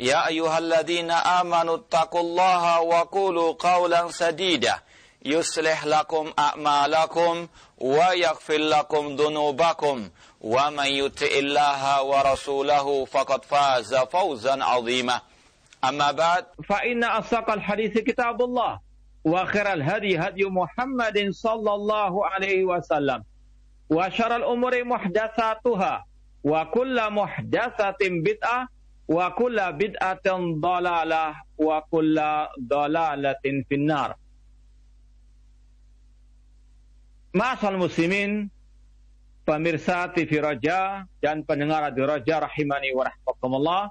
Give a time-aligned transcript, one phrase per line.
[0.00, 4.78] يا أيها الذين آمنوا اتقوا الله وقولوا قولا سديدا.
[5.24, 7.48] يصلح لكم أعمالكم
[7.78, 10.08] ويغفر لكم ذنوبكم.
[10.40, 15.20] ومن يطع الله ورسوله فقد فاز فوزا عظيما.
[15.84, 18.80] أما بعد فإن أصدق الحديث كتاب الله
[19.24, 23.24] وخير الهدي هدي محمد صلى الله عليه وسلم.
[23.90, 26.06] وشر الأمور محدثاتها
[26.44, 28.68] وكل محدثة بدعة
[29.06, 34.18] wa kulla bid'atin dalalah wa kulla dalalatin finnar.
[37.36, 38.48] Masal muslimin,
[39.44, 43.82] pemirsa TV Raja dan pendengar Radio Raja rahimani wa rahmatullah.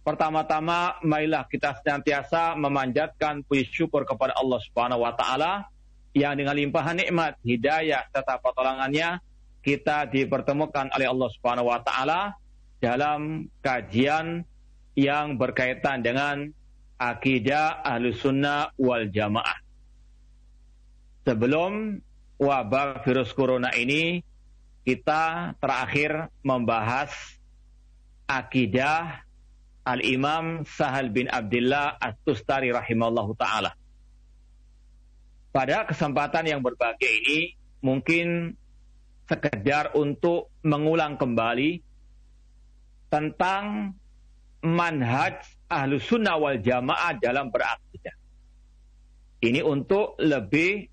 [0.00, 5.68] Pertama-tama mailah kita senantiasa memanjatkan puji syukur kepada Allah Subhanahu wa taala
[6.16, 9.20] yang dengan limpahan nikmat hidayah serta pertolongannya
[9.60, 12.32] kita dipertemukan oleh Allah Subhanahu wa taala
[12.80, 14.40] dalam kajian
[15.00, 16.52] yang berkaitan dengan
[17.00, 19.56] akidah Ahlussunnah wal Jamaah.
[21.24, 21.96] Sebelum
[22.36, 24.20] wabah virus corona ini
[24.84, 27.12] kita terakhir membahas
[28.28, 29.24] akidah
[29.84, 33.72] Al-Imam Sahal bin Abdullah At-Tustari rahimallahu taala.
[35.50, 38.54] Pada kesempatan yang berbahagia ini mungkin
[39.26, 41.82] sekedar untuk mengulang kembali
[43.10, 43.94] tentang
[44.62, 48.16] manhaj ahlu sunnah wal jamaah dalam berakidah.
[49.40, 50.88] Ini untuk lebih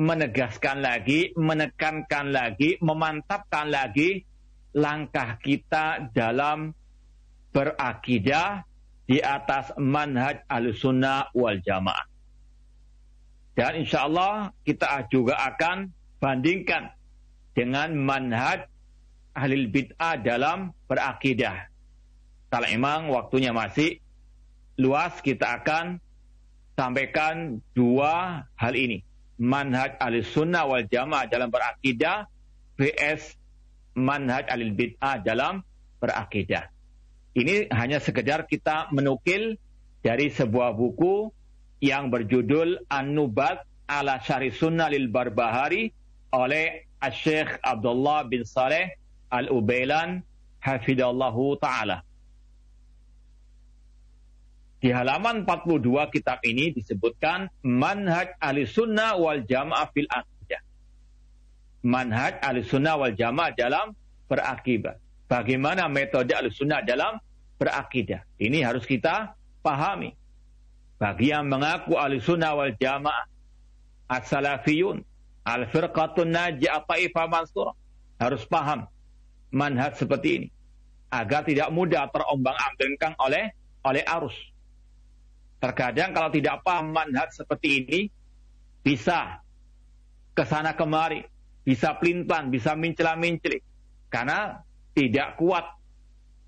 [0.00, 4.24] menegaskan lagi, menekankan lagi, memantapkan lagi
[4.72, 6.72] langkah kita dalam
[7.52, 8.64] berakidah
[9.04, 12.06] di atas manhaj al-sunnah wal jamaah.
[13.52, 15.90] Dan insya Allah kita juga akan
[16.22, 16.94] bandingkan
[17.52, 18.64] dengan manhaj
[19.34, 21.69] ahli bid'ah dalam berakidah.
[22.50, 24.02] Kalau memang waktunya masih
[24.74, 26.02] luas, kita akan
[26.74, 29.06] sampaikan dua hal ini
[29.40, 32.28] manhaj ahli sunnah wal jamaah dalam berakidah
[32.76, 33.38] vs
[33.96, 35.64] manhaj ahli bid'ah dalam
[36.02, 36.68] berakidah.
[37.32, 39.54] Ini hanya sekedar kita menukil
[40.02, 41.30] dari sebuah buku
[41.78, 45.94] yang berjudul An-Nubat ala Syari Sunnah lil Barbahari
[46.34, 48.98] oleh Syekh Abdullah bin Saleh
[49.32, 50.20] Al-Ubailan
[50.60, 52.04] hafidallahu taala.
[54.80, 60.60] Di halaman 42 kitab ini disebutkan manhaj ahli sunnah wal jamaah fil aqidah.
[61.84, 63.92] Manhaj ahli sunnah wal jamaah dalam
[64.24, 64.96] berakidah.
[65.28, 67.20] Bagaimana metode ahli sunnah dalam
[67.60, 68.24] berakidah.
[68.40, 70.16] Ini harus kita pahami.
[70.96, 73.28] Bagi yang mengaku ahli sunnah wal jamaah,
[74.08, 75.04] as-salafiyun,
[75.44, 77.76] al-firqatun najiyah ta'ifah mansurah.
[78.16, 78.88] Harus paham
[79.52, 80.48] manhaj seperti ini.
[81.12, 83.52] Agar tidak mudah terombang-ambingkan oleh
[83.84, 84.36] oleh arus.
[85.60, 88.00] Terkadang kalau tidak paham manhaj seperti ini,
[88.80, 89.44] bisa
[90.32, 91.20] ke sana kemari,
[91.62, 93.60] bisa pelintan, bisa mencela-menceli.
[94.08, 94.64] Karena
[94.96, 95.68] tidak kuat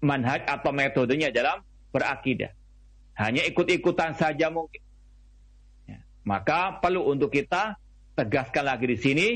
[0.00, 1.61] manhaj atau metodenya dalam
[1.93, 2.50] berakidah.
[3.21, 4.81] Hanya ikut-ikutan saja mungkin.
[5.85, 6.00] Ya.
[6.25, 7.76] Maka perlu untuk kita
[8.17, 9.29] tegaskan lagi di sini,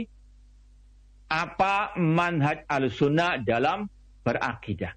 [1.29, 3.87] apa manhaj al-sunnah dalam
[4.25, 4.97] berakidah.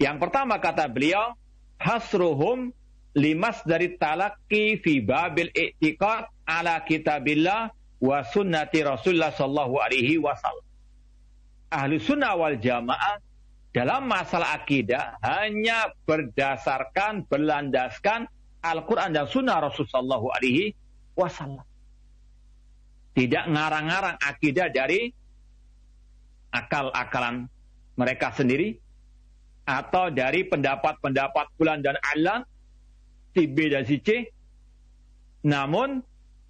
[0.00, 1.36] Yang pertama kata beliau,
[1.78, 2.74] hasruhum
[3.12, 7.68] limas dari talaki fi babil i'tiqad ala kitabillah
[8.00, 10.64] wa sunnati Rasulullah sallallahu alaihi wasallam.
[11.72, 13.20] Ahli sunnah wal jamaah
[13.72, 18.28] dalam masalah akidah hanya berdasarkan, berlandaskan
[18.60, 20.64] Al-Quran dan sunnah Rasulullah sallallahu alaihi
[21.16, 21.64] wasallam.
[23.12, 25.12] Tidak ngarang-ngarang akidah dari
[26.52, 27.48] akal-akalan
[27.96, 28.76] mereka sendiri
[29.68, 32.44] atau dari pendapat-pendapat bulan dan alam
[33.32, 34.28] si B dan si C.
[35.42, 36.00] Namun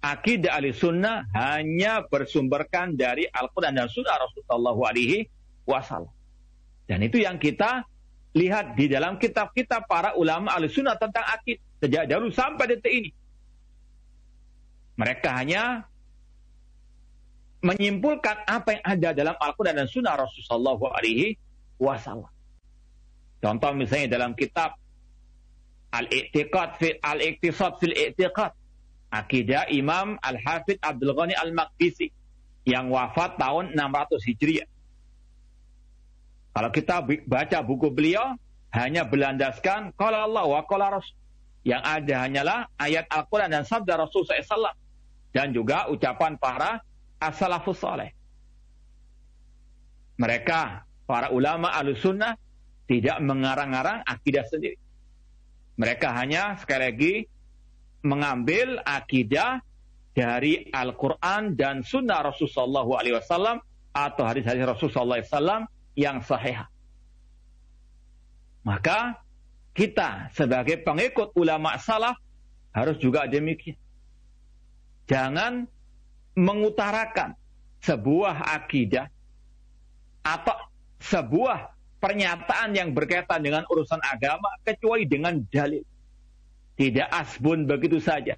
[0.03, 5.25] akidah ahli sunnah hanya bersumberkan dari Al-Quran dan Sunnah Rasulullah Alaihi
[5.63, 6.11] Wasallam.
[6.85, 7.87] Dan itu yang kita
[8.35, 13.09] lihat di dalam kitab-kitab para ulama ahli sunnah tentang akid sejak dahulu sampai detik ini.
[14.93, 15.89] Mereka hanya
[17.63, 21.39] menyimpulkan apa yang ada dalam Al-Quran dan Sunnah Rasulullah Alaihi
[21.79, 22.29] Wasallam.
[23.39, 24.75] Contoh misalnya dalam kitab
[25.93, 28.51] Al-Iqtiqad fil Al-Iqtisad fil Iqtiqad
[29.13, 32.09] Akidah Imam Al-Hafidh Abdul Ghani Al-Maqdisi
[32.65, 34.67] yang wafat tahun 600 Hijriah.
[36.53, 38.33] Kalau kita baca buku beliau
[38.73, 41.17] hanya berlandaskan qala Allah wa qala Rasul.
[41.63, 44.75] Yang ada hanyalah ayat Al-Qur'an dan sabda Rasul SAW
[45.31, 46.83] dan juga ucapan para
[47.23, 48.11] as-salafus saleh.
[50.19, 52.35] Mereka para ulama al-sunnah
[52.85, 54.82] tidak mengarang-arang akidah sendiri.
[55.73, 57.13] Mereka hanya sekali lagi
[58.05, 59.63] mengambil akidah
[60.13, 63.57] dari Al-Quran dan Sunnah Rasulullah SAW
[63.93, 65.65] atau hadis-hadis Rasulullah SAW
[65.97, 66.61] yang sahih.
[68.61, 69.17] Maka
[69.73, 72.15] kita sebagai pengikut ulama salaf
[72.73, 73.77] harus juga demikian.
[75.09, 75.65] Jangan
[76.37, 77.35] mengutarakan
[77.83, 79.09] sebuah akidah
[80.23, 80.55] atau
[81.03, 81.72] sebuah
[82.03, 85.87] pernyataan yang berkaitan dengan urusan agama kecuali dengan dalil.
[86.75, 88.35] Tidak asbun begitu saja.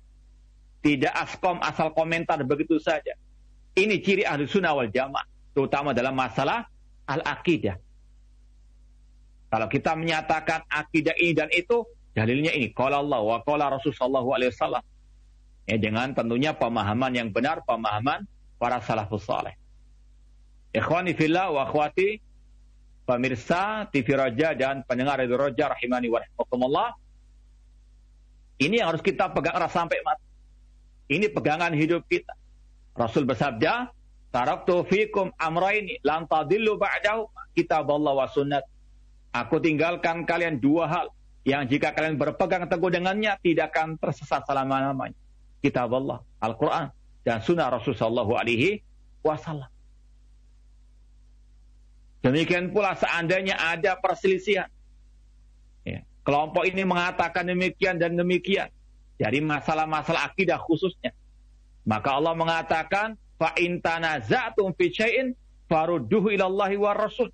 [0.86, 3.18] Tidak askom asal komentar begitu saja.
[3.74, 5.26] Ini ciri ahli sunnah wal jamaah.
[5.58, 6.70] Terutama dalam masalah
[7.10, 7.82] al-aqidah.
[9.50, 12.70] Kalau kita menyatakan akidah ini dan itu, dalilnya ini.
[12.70, 14.84] Qala Allah wa qala Rasulullah SAW.
[15.66, 18.30] Ya, dengan tentunya pemahaman yang benar, pemahaman
[18.62, 19.58] para salafus saleh.
[20.76, 22.22] Ikhwani fillah wa akhwati,
[23.06, 26.20] pemirsa TV Raja dan pendengar Radio Raja rahimani wa.
[28.56, 30.26] Ini yang harus kita pegang erat sampai mati.
[31.06, 32.34] Ini pegangan hidup kita.
[32.98, 33.94] Rasul bersabda,
[34.34, 38.64] Taraktu fikum amraini lan tadillu ba'dahu kitab Allah wa sunnat.
[39.32, 41.06] Aku tinggalkan kalian dua hal
[41.48, 45.16] yang jika kalian berpegang teguh dengannya tidak akan tersesat selama-lamanya.
[45.64, 46.92] Kitab Allah, Al-Quran,
[47.24, 48.84] dan sunnah Rasulullah alaihi
[49.24, 49.72] wasallam.
[52.25, 54.69] Demikian pula seandainya ada perselisihan
[56.21, 58.69] Kelompok ini mengatakan demikian dan demikian.
[59.17, 61.13] Dari masalah-masalah akidah khususnya.
[61.85, 65.33] Maka Allah mengatakan, فَإِنْ تَنَزَعْتُمْ فِي شَيْءٍ
[65.73, 67.31] فَرُدُّهُ إِلَى اللَّهِ وَالرَّسُولِ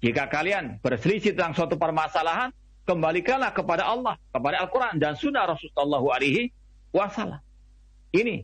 [0.00, 2.48] Jika kalian berselisih tentang suatu permasalahan,
[2.88, 6.48] kembalikanlah kepada Allah, kepada Al-Quran dan Sunnah Rasulullah alaihi
[6.96, 7.40] wasallam.
[8.16, 8.40] Ini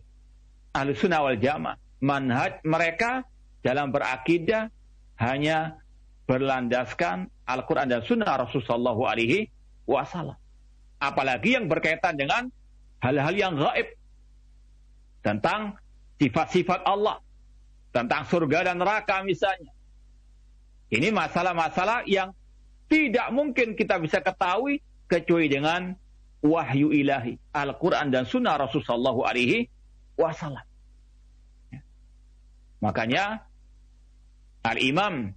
[0.76, 1.80] ahli sunnah wal jamaah.
[2.04, 3.24] Manhaj mereka
[3.64, 4.68] dalam berakidah
[5.21, 5.77] hanya
[6.25, 9.53] berlandaskan Al-Quran dan Sunnah Rasulullah Alaihi
[9.85, 10.37] Wasallam.
[10.97, 12.49] Apalagi yang berkaitan dengan
[13.01, 13.93] hal-hal yang gaib
[15.21, 15.77] tentang
[16.17, 17.21] sifat-sifat Allah,
[17.93, 19.69] tentang surga dan neraka misalnya.
[20.89, 22.33] Ini masalah-masalah yang
[22.89, 25.93] tidak mungkin kita bisa ketahui kecuali dengan
[26.41, 29.69] wahyu ilahi, Al-Quran dan Sunnah Rasulullah Alaihi
[30.17, 30.65] Wasallam.
[32.81, 33.45] Makanya
[34.61, 35.33] Al-Imam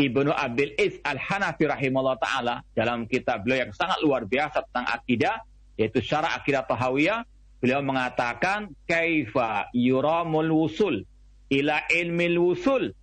[0.00, 5.36] Ibnu Abil Is Al-Hanafi rahimahullah ta'ala dalam kitab beliau yang sangat luar biasa tentang akidah,
[5.76, 7.26] yaitu syara akidah tahawiyah,
[7.60, 11.04] beliau mengatakan, Kaifa yuramul wusul
[11.52, 12.94] ila ilmil wusul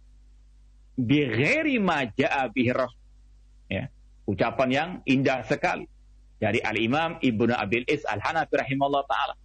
[0.98, 2.50] bighairi ma ja'a
[3.68, 3.92] Ya,
[4.26, 5.86] ucapan yang indah sekali
[6.42, 9.36] dari Al-Imam Ibnu Abil Is Al-Hanafi rahimahullah ta'ala.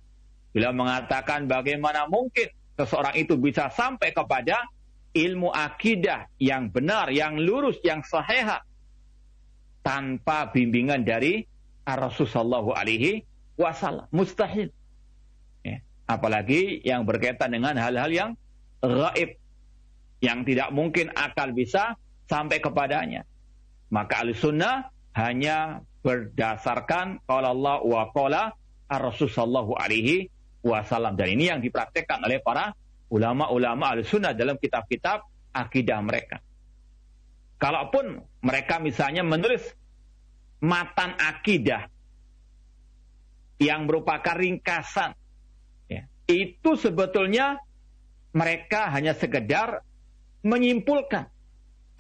[0.57, 4.65] Beliau mengatakan bagaimana mungkin seseorang itu bisa sampai kepada
[5.13, 8.61] ilmu akidah yang benar, yang lurus, yang sahih
[9.85, 11.45] tanpa bimbingan dari
[11.85, 13.27] Rasulullah alaihi
[13.59, 14.09] wasallam.
[14.15, 14.73] Mustahil.
[15.67, 15.83] Ya.
[16.09, 18.31] Apalagi yang berkaitan dengan hal-hal yang
[18.81, 19.37] gaib.
[20.23, 21.99] Yang tidak mungkin akal bisa
[22.31, 23.27] sampai kepadanya.
[23.91, 24.89] Maka al sunnah
[25.19, 28.55] hanya berdasarkan qala Allah wa qala
[28.87, 30.31] Rasulullah alaihi
[30.63, 31.19] wasallam.
[31.19, 32.71] Dan ini yang dipraktekkan oleh para
[33.13, 36.41] ulama-ulama al-sunnah dalam kitab-kitab akidah mereka.
[37.61, 39.63] Kalaupun mereka misalnya menulis
[40.65, 41.93] matan akidah
[43.61, 45.15] yang merupakan ringkasan,
[45.87, 47.61] ya, itu sebetulnya
[48.33, 49.85] mereka hanya sekedar
[50.43, 51.29] menyimpulkan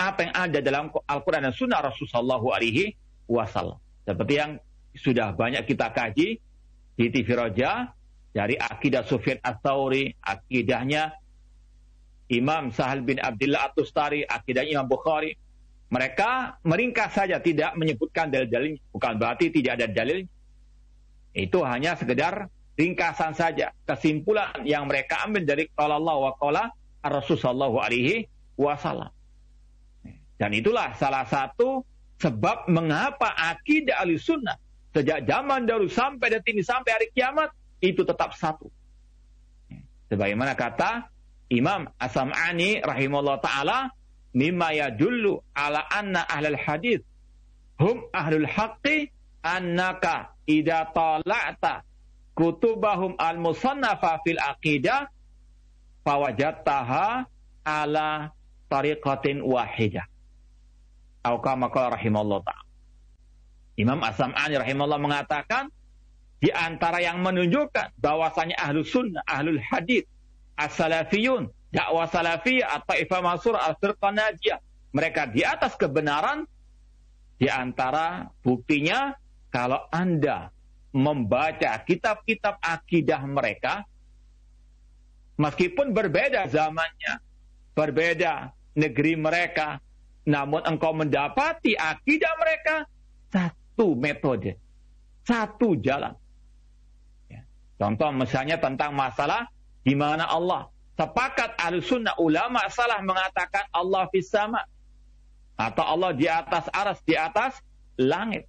[0.00, 2.96] apa yang ada dalam Al-Quran dan Sunnah Rasulullah Alaihi
[3.30, 3.78] Wasallam.
[4.02, 4.58] Seperti yang
[4.98, 6.42] sudah banyak kita kaji
[6.98, 7.94] di TV Roja,
[8.32, 11.12] dari akidah Sufyan Ats-Tsauri, akidahnya
[12.32, 15.36] Imam Sahal bin Abdullah At-Tustari, akidah Imam Bukhari.
[15.92, 20.24] Mereka meringkas saja tidak menyebutkan dalil-dalil, bukan berarti tidak ada dalil.
[21.36, 22.48] Itu hanya sekedar
[22.80, 26.72] ringkasan saja, kesimpulan yang mereka ambil dari qala Allah wa qala
[27.04, 28.24] Rasul sallallahu alaihi
[28.56, 29.12] wasallam.
[30.40, 31.84] Dan itulah salah satu
[32.16, 34.56] sebab mengapa akidah ahli sunnah
[34.96, 38.70] sejak zaman dahulu sampai detik ini sampai hari kiamat itu tetap satu.
[40.06, 41.10] Sebagaimana kata
[41.50, 43.90] Imam As-Sam'ani rahimahullah taala
[44.32, 47.02] mimma yadullu ala anna ahlul hadis
[47.76, 49.10] hum ahlul haqqi
[49.42, 51.82] annaka idza tala'ta
[52.38, 55.10] kutubahum al-musannafa fil aqidah
[56.06, 57.26] fawajadtaha
[57.66, 58.32] ala
[58.70, 60.06] tariqatin wahidah.
[61.22, 62.64] Atau kama qala ta'ala.
[63.78, 64.58] Imam As-Sam'ani
[64.98, 65.70] mengatakan
[66.42, 70.10] di antara yang menunjukkan bahwasanya ahlu sunnah, ahlul hadith,
[70.58, 74.58] as-salafiyun, dakwah salafiyah atau ifah masur al-firqah najiyah.
[74.90, 76.44] Mereka di atas kebenaran
[77.38, 79.14] di antara buktinya
[79.54, 80.50] kalau Anda
[80.92, 83.86] membaca kitab-kitab akidah mereka,
[85.38, 87.22] meskipun berbeda zamannya,
[87.72, 89.80] berbeda negeri mereka,
[90.28, 92.74] namun engkau mendapati akidah mereka
[93.30, 94.58] satu metode,
[95.24, 96.18] satu jalan.
[97.82, 99.50] Contoh misalnya tentang masalah
[99.82, 104.62] di mana Allah sepakat ahli sunnah ulama salah mengatakan Allah sama
[105.58, 107.58] atau Allah di atas aras di atas
[107.98, 108.46] langit.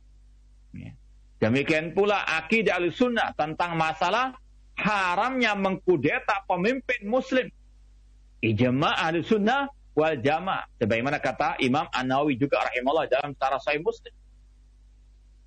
[0.70, 0.94] Ya.
[1.42, 4.32] Demikian pula akidah al-sunnah tentang masalah
[4.80, 7.52] haramnya mengkudeta pemimpin muslim.
[8.40, 10.64] Ijma' al-sunnah wal jamaah.
[10.80, 14.14] Sebagaimana kata Imam An-Nawawi juga rahimahullah dalam Syarah Sahih Muslim.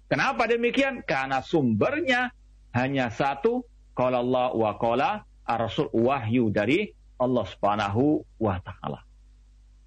[0.06, 1.00] Kenapa demikian?
[1.00, 2.28] Karena sumbernya
[2.76, 3.64] hanya satu.
[3.96, 9.00] Qala Allah wa qala Rasul wahyu dari Allah Subhanahu wa taala.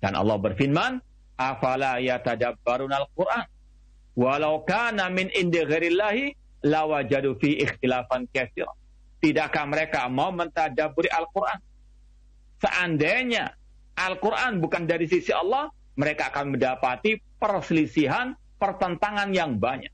[0.01, 0.97] Dan Allah berfirman,
[1.37, 3.45] "Afala yatadabbarun al-Qur'an?"
[4.17, 6.35] Walau kana min indi ghairillahi
[6.65, 8.73] lawajadu fi ikhtilafan katsira.
[9.19, 11.59] Tidakkah mereka mau mentadaburi Al-Quran?
[12.59, 13.51] Seandainya
[13.99, 19.91] Al-Quran bukan dari sisi Allah, mereka akan mendapati perselisihan, pertentangan yang banyak.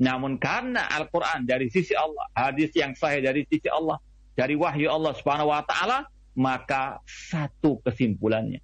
[0.00, 4.02] Namun karena Al-Quran dari sisi Allah, hadis yang sahih dari sisi Allah,
[4.34, 8.58] dari wahyu Allah Subhanahu wa taala, maka satu kesimpulannya.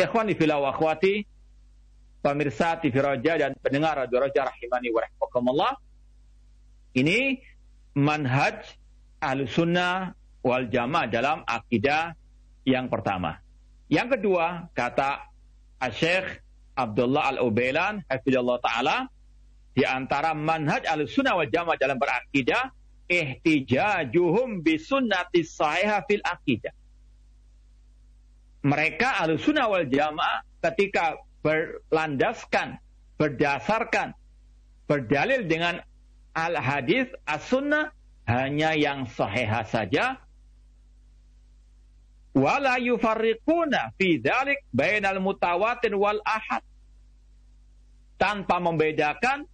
[0.00, 1.28] Ikhwani fillah wa akhwati,
[2.24, 5.72] pemirsa TV Roja dan pendengar Radio Roja rahimani wa rahmakumullah.
[6.96, 7.36] Ini
[7.92, 8.72] manhaj
[9.20, 12.16] al-sunnah wal jamaah dalam akidah
[12.64, 13.36] yang pertama.
[13.92, 15.28] Yang kedua, kata
[15.92, 16.40] Syekh
[16.72, 19.12] Abdullah Al-Ubailan, hafizallahu taala,
[19.72, 22.72] di antara manhaj al-sunnah wal jamaah dalam berakidah,
[23.08, 26.72] ihtijajuhum bi sunnati sahihah fil akidah.
[28.62, 32.78] Mereka al-sunnah wal jamaah ketika berlandaskan,
[33.18, 34.14] berdasarkan,
[34.86, 35.82] berdalil dengan
[36.36, 37.90] al-hadis, as-sunnah,
[38.28, 40.22] hanya yang sahih saja.
[42.32, 46.64] Wala yufarriquna fi dhalik bainal mutawatir wal ahad.
[48.16, 49.50] Tanpa membedakan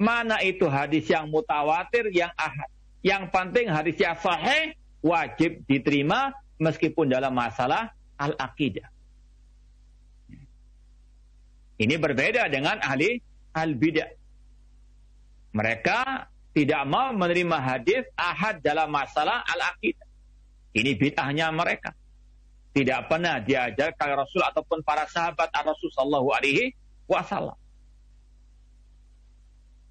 [0.00, 2.72] mana itu hadis yang mutawatir, yang ahad.
[3.04, 4.72] Yang penting hadis yang sahih
[5.04, 8.88] wajib diterima meskipun dalam masalah al-aqidah.
[11.80, 13.20] Ini berbeda dengan ahli
[13.56, 14.08] al-bidah.
[15.56, 20.08] Mereka tidak mau menerima hadis ahad dalam masalah al-aqidah.
[20.76, 21.92] Ini bid'ahnya mereka.
[22.70, 26.72] Tidak pernah diajarkan Rasul ataupun para sahabat Rasul sallallahu alaihi
[27.08, 27.56] wasallam.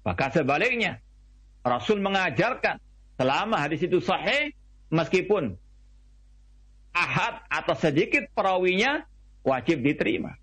[0.00, 0.98] Maka sebaliknya,
[1.60, 2.80] Rasul mengajarkan
[3.20, 4.56] selama hadis itu sahih,
[4.88, 5.60] meskipun
[6.96, 9.04] ahad atau sedikit perawinya,
[9.44, 10.36] wajib diterima.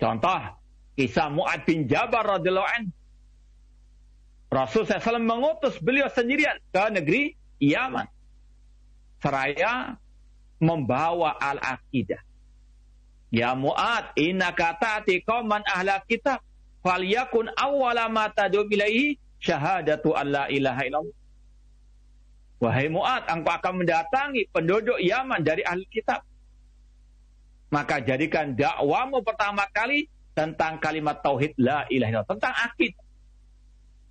[0.00, 0.56] Contoh,
[0.96, 2.84] kisah Mu'ad bin Jabar radhiyallahu an.
[4.50, 8.08] Rasul SAW mengutus beliau sendirian ke negeri Yaman.
[9.20, 10.00] Seraya
[10.58, 12.18] membawa al-aqidah.
[13.30, 16.42] Ya Mu'ad, inna kata'ati qawman ahla kitab.
[16.80, 21.18] Falyakun awwala ma tadu ilaihi syahadatu an la ilaha illallah.
[22.60, 26.20] Wahai Mu'ad, engkau akan mendatangi penduduk Yaman dari ahli kitab.
[27.72, 33.04] Maka jadikan dakwamu pertama kali tentang kalimat tauhid la ilaha illallah, tentang akidah.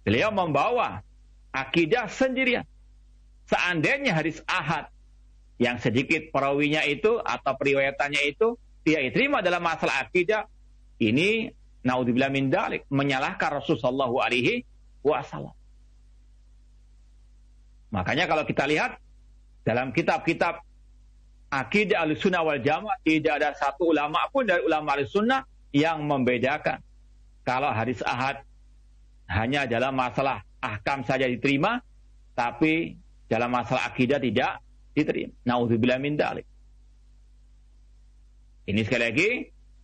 [0.01, 1.05] Beliau membawa
[1.53, 2.65] akidah sendirian.
[3.49, 4.89] Seandainya hadis ahad
[5.61, 10.49] yang sedikit perawinya itu atau periwayatannya itu tidak diterima dalam masalah akidah,
[10.97, 11.53] ini
[11.85, 14.65] naudzubillah min dalik menyalahkan Rasulullah alaihi
[15.05, 15.55] wasallam.
[17.89, 19.01] Makanya kalau kita lihat
[19.65, 20.61] dalam kitab-kitab
[21.49, 26.81] akidah al-sunnah wal jamaah tidak ada satu ulama pun dari ulama al-sunnah yang membedakan
[27.41, 28.45] kalau hadis ahad
[29.29, 31.81] hanya dalam masalah ahkam saja diterima,
[32.33, 32.97] tapi
[33.29, 34.61] dalam masalah akidah tidak
[34.93, 35.33] diterima.
[35.45, 36.45] Nauzubillah min dalik.
[38.69, 39.29] Ini sekali lagi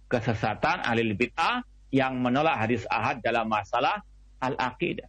[0.05, 4.03] kesesatan ahli bid'ah yang menolak hadis ahad dalam masalah
[4.43, 5.07] al-aqidah.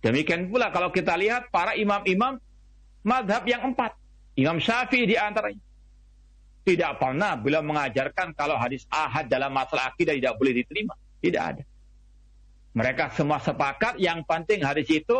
[0.00, 2.40] Demikian pula kalau kita lihat para imam-imam
[3.04, 3.92] madhab yang empat.
[4.40, 5.60] Imam Syafi'i di antaranya.
[6.64, 10.96] Tidak pernah beliau mengajarkan kalau hadis ahad dalam masalah akidah tidak boleh diterima.
[11.20, 11.64] Tidak ada.
[12.72, 15.18] Mereka semua sepakat yang penting hadis itu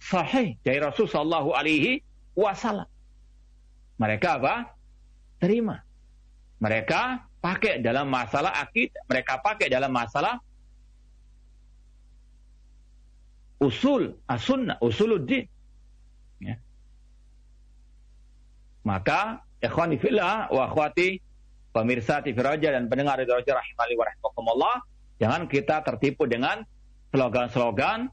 [0.00, 2.00] sahih dari Shallallahu Alaihi
[2.32, 2.88] Wasallam.
[4.00, 4.72] Mereka apa?
[5.36, 5.84] Terima.
[6.62, 9.02] Mereka pakai dalam masalah akidah.
[9.10, 10.38] Mereka pakai dalam masalah
[13.58, 15.46] usul as-sunnah, usuluddin.
[16.38, 16.58] Ya.
[18.86, 21.18] Maka ikhwani fillah wa akhwati
[21.74, 24.76] pemirsa TV Raja dan pendengar Radio Raja rahimali wa rahimakumullah,
[25.18, 26.62] jangan kita tertipu dengan
[27.14, 28.10] slogan-slogan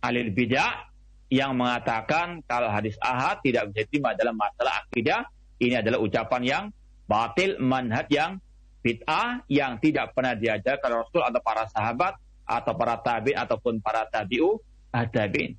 [0.00, 0.88] alil bidah
[1.30, 5.26] yang mengatakan kalau hadis ahad tidak bisa diterima dalam masalah akidah,
[5.62, 6.64] ini adalah ucapan yang
[7.10, 8.38] batil, manhaj yang
[8.86, 12.14] bid'ah yang tidak pernah diajarkan Rasul atau para sahabat
[12.46, 14.62] atau para tabi'in ataupun para tabi'u
[14.94, 15.58] tabi'in.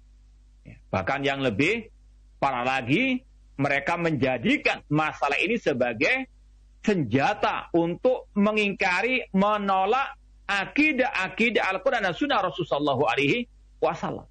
[0.63, 1.91] Ya, bahkan yang lebih
[2.39, 3.27] parah lagi
[3.59, 6.25] mereka menjadikan masalah ini sebagai
[6.81, 10.17] senjata untuk mengingkari, menolak
[10.49, 13.45] akidah-akidah Al-Quran dan Sunnah Rasulullah Alaihi
[13.77, 14.25] Wasallam.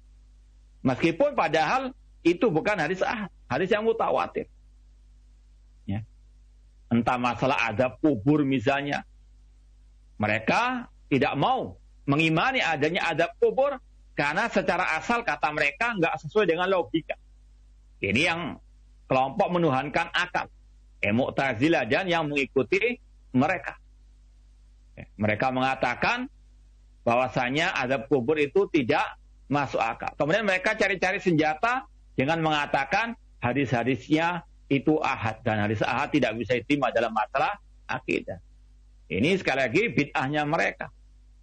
[0.83, 4.51] Meskipun padahal itu bukan hadis ahad, hadis yang mutawatir.
[6.91, 9.07] Entah masalah adab kubur misalnya.
[10.19, 13.79] Mereka tidak mau mengimani adanya adab kubur
[14.11, 17.15] karena secara asal kata mereka nggak sesuai dengan logika.
[18.03, 18.59] Ini yang
[19.07, 20.51] kelompok menuhankan akal.
[21.01, 22.99] Eh, Mu'tazilah dan yang mengikuti
[23.33, 23.79] mereka.
[24.99, 26.27] Eh, mereka mengatakan
[27.01, 29.17] bahwasanya adab kubur itu tidak
[29.49, 30.11] masuk akal.
[30.19, 36.87] Kemudian mereka cari-cari senjata dengan mengatakan hadis-hadisnya itu ahad dan hadis ahad tidak bisa diterima
[36.95, 37.59] dalam masalah
[37.91, 38.39] akidah.
[39.11, 40.87] Ini sekali lagi bid'ahnya mereka,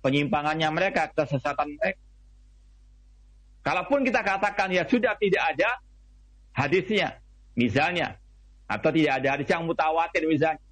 [0.00, 2.00] penyimpangannya mereka, kesesatan mereka.
[3.60, 5.76] Kalaupun kita katakan ya sudah tidak ada
[6.56, 7.20] hadisnya,
[7.52, 8.16] misalnya,
[8.64, 10.64] atau tidak ada hadis yang mutawatir misalnya,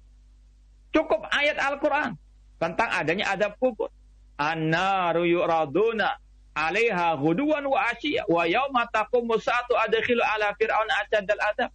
[0.89, 2.17] cukup ayat Al-Quran
[2.57, 3.93] tentang adanya adab kubur.
[4.37, 6.17] An-naru yu'raduna
[6.57, 11.69] 'alaiha ghuduwan wa asyiya wa yauma taqumu sa'atu ala fir'aun asyadal adab.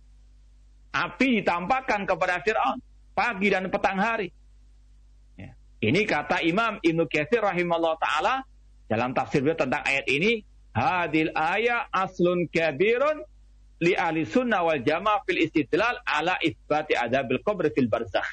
[0.93, 2.79] Api ditampakkan kepada Fir'aun
[3.17, 4.29] pagi dan petang hari.
[5.41, 5.57] Ya.
[5.81, 8.35] Ini kata Imam Ibnu Katsir rahimahullah taala
[8.93, 10.45] dalam tafsir beliau tentang ayat ini,
[10.77, 13.25] hadil ayat aslun kabirun
[13.81, 18.29] li ahli sunnah wal jamaah fil istidlal ala isbati adabil qabr fil barzakh.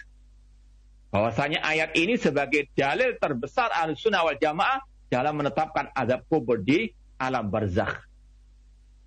[1.15, 6.91] Bahwasanya ayat ini sebagai dalil terbesar ahli sunnah wal jamaah dalam menetapkan azab kubur di
[7.15, 8.03] alam barzakh.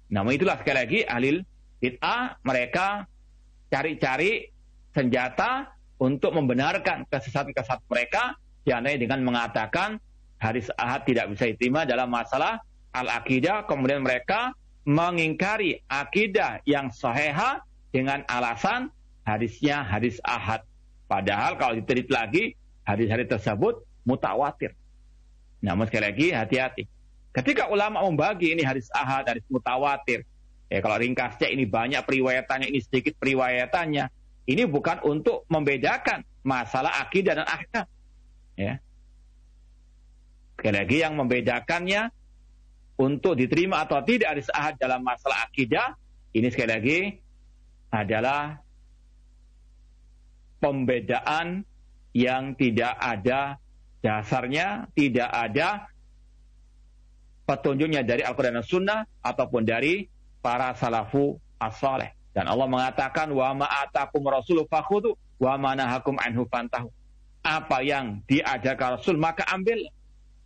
[0.09, 1.41] Namun itulah sekali lagi ahli
[1.85, 3.05] bid'ah mereka
[3.73, 4.53] cari-cari
[4.93, 9.97] senjata untuk membenarkan kesesatan-kesesatan mereka di antaranya dengan mengatakan
[10.37, 12.61] hadis ahad tidak bisa diterima dalam masalah
[12.93, 14.53] al-aqidah kemudian mereka
[14.85, 18.93] mengingkari akidah yang sahihah dengan alasan
[19.25, 20.61] hadisnya hadis ahad
[21.09, 22.45] padahal kalau diteliti lagi
[22.85, 24.77] hadis-hadis tersebut mutawatir
[25.63, 26.85] namun sekali lagi hati-hati.
[27.33, 30.27] Ketika ulama membagi ini hadis ahad, hadis mutawatir.
[30.73, 34.09] Ya kalau ringkasnya ini banyak periwayatannya, ini sedikit periwayatannya.
[34.49, 37.85] Ini bukan untuk membedakan masalah akidah dan ahkam.
[38.57, 38.81] Ya.
[40.57, 42.09] Sekali lagi yang membedakannya
[42.97, 45.93] untuk diterima atau tidak hadis ahad dalam masalah akidah,
[46.33, 46.99] ini sekali lagi
[47.93, 48.57] adalah
[50.57, 51.69] pembedaan
[52.17, 53.61] yang tidak ada
[54.03, 55.87] dasarnya tidak ada
[57.47, 60.07] petunjuknya dari Al-Quran dan Sunnah ataupun dari
[60.43, 62.11] para salafu as-saleh.
[62.35, 66.91] Dan Allah mengatakan wa ma'atakum rasulu fakhudu wa manahakum anhu fantahu.
[67.43, 69.79] Apa yang diajarkan Rasul maka ambil.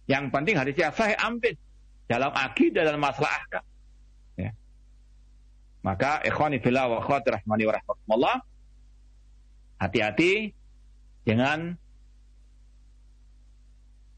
[0.07, 1.59] Yang penting hadisnya sahih ambil
[2.07, 3.65] dalam akidah dalam masalah akal.
[4.39, 4.55] Ya.
[5.83, 8.37] Maka ikhwani fillah wa akhwati rahmani wa rahmatullah
[9.77, 10.55] hati-hati
[11.27, 11.77] dengan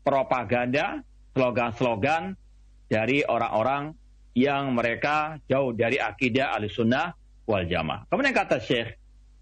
[0.05, 1.03] propaganda,
[1.35, 2.37] slogan-slogan
[2.89, 3.93] dari orang-orang
[4.39, 8.07] yang mereka jauh dari akidah al-sunnah wal jamaah.
[8.07, 8.95] Kemudian kata Syekh,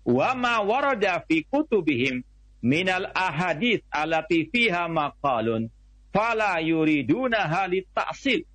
[0.09, 2.25] wa ma warada fi kutubihim
[2.65, 5.69] minal ahadith alati fiha maqalun
[6.17, 8.49] fala yuriduna halit ta'sil.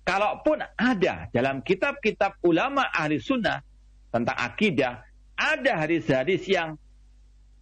[0.00, 3.60] Kalaupun ada dalam kitab-kitab ulama ahli sunnah
[4.08, 5.04] tentang akidah,
[5.36, 6.80] ada hadis-hadis yang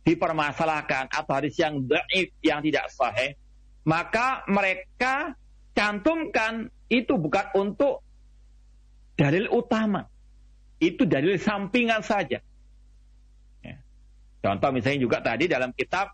[0.07, 3.37] dipermasalahkan atau hadis yang daif yang tidak sahih,
[3.85, 5.35] maka mereka
[5.79, 8.03] cantumkan itu bukan untuk
[9.15, 10.03] dalil utama.
[10.83, 12.43] Itu dalil sampingan saja.
[13.63, 13.77] Ya.
[14.43, 16.11] Contoh misalnya juga tadi dalam kitab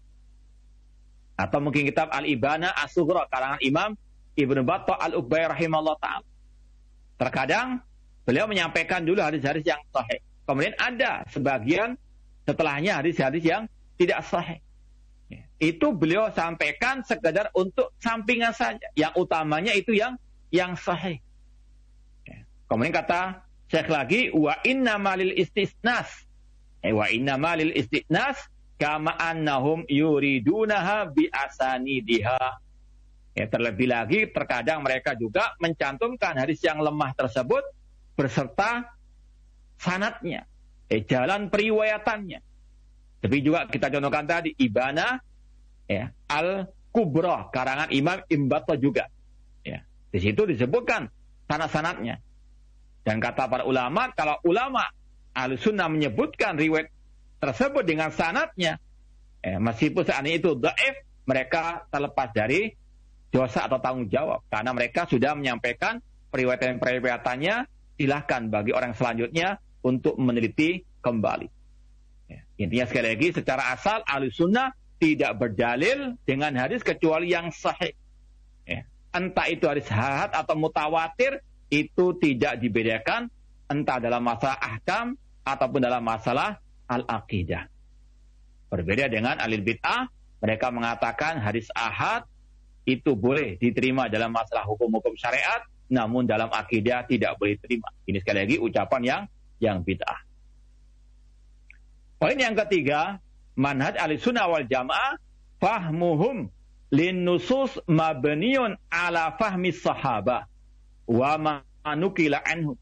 [1.34, 3.96] atau mungkin kitab Al-Ibana As-Sughra karangan Imam
[4.36, 6.28] Ibnu Battah Al-Ubay rahimahullah taala.
[7.16, 7.80] Terkadang
[8.24, 10.20] beliau menyampaikan dulu hadis-hadis yang sahih.
[10.44, 11.96] Kemudian ada sebagian
[12.44, 13.62] setelahnya hadis-hadis yang
[13.96, 14.63] tidak sahih.
[15.62, 18.84] Itu beliau sampaikan sekedar untuk sampingan saja.
[18.98, 20.18] Yang utamanya itu yang
[20.50, 21.22] yang sahih.
[22.26, 22.42] Ya.
[22.66, 26.10] Kemudian kata Syekh lagi wa inna malil istisnas.
[26.84, 28.38] Eh, wa inna malil istisnas
[28.76, 32.60] kama annahum yuridunaha bi asanidiha.
[33.34, 37.66] Ya, terlebih lagi terkadang mereka juga mencantumkan hadis yang lemah tersebut
[38.14, 38.94] beserta
[39.74, 40.46] sanatnya,
[40.86, 42.38] eh, jalan periwayatannya.
[43.18, 45.18] Tapi juga kita contohkan tadi Ibana
[45.90, 49.10] ya, Al Kubra karangan Imam Imbato juga.
[49.66, 49.82] Ya,
[50.14, 51.10] di situ disebutkan
[51.50, 52.22] sanat-sanatnya.
[53.04, 54.88] Dan kata para ulama, kalau ulama
[55.34, 56.88] al sunnah menyebutkan riwayat
[57.42, 58.80] tersebut dengan sanatnya,
[59.44, 62.72] eh, meskipun saat itu daif, mereka terlepas dari
[63.28, 64.46] dosa atau tanggung jawab.
[64.48, 67.54] Karena mereka sudah menyampaikan periwayatan-periwayatannya,
[67.98, 71.50] silahkan bagi orang selanjutnya untuk meneliti kembali.
[72.54, 77.92] Intinya sekali lagi secara asal sunnah tidak berdalil dengan hadis kecuali yang sahih.
[78.64, 78.86] Ya.
[79.14, 83.30] Entah itu hadis ahad atau mutawatir itu tidak dibedakan
[83.66, 87.66] entah dalam masalah ahkam ataupun dalam masalah al-aqidah.
[88.70, 90.10] Berbeda dengan alil bid'ah,
[90.42, 92.26] mereka mengatakan hadis ahad
[92.84, 97.88] itu boleh diterima dalam masalah hukum-hukum syariat, namun dalam akidah tidak boleh diterima.
[98.04, 99.22] Ini sekali lagi ucapan yang
[99.62, 100.20] yang bid'ah.
[102.20, 103.20] Poin yang ketiga,
[103.54, 105.18] manhaj ahli sunnah wal jamaah
[105.62, 106.50] fahmuhum
[106.94, 110.46] lin nusus mabniun ala fahmi sahabah
[111.10, 112.78] wa manukila anhu.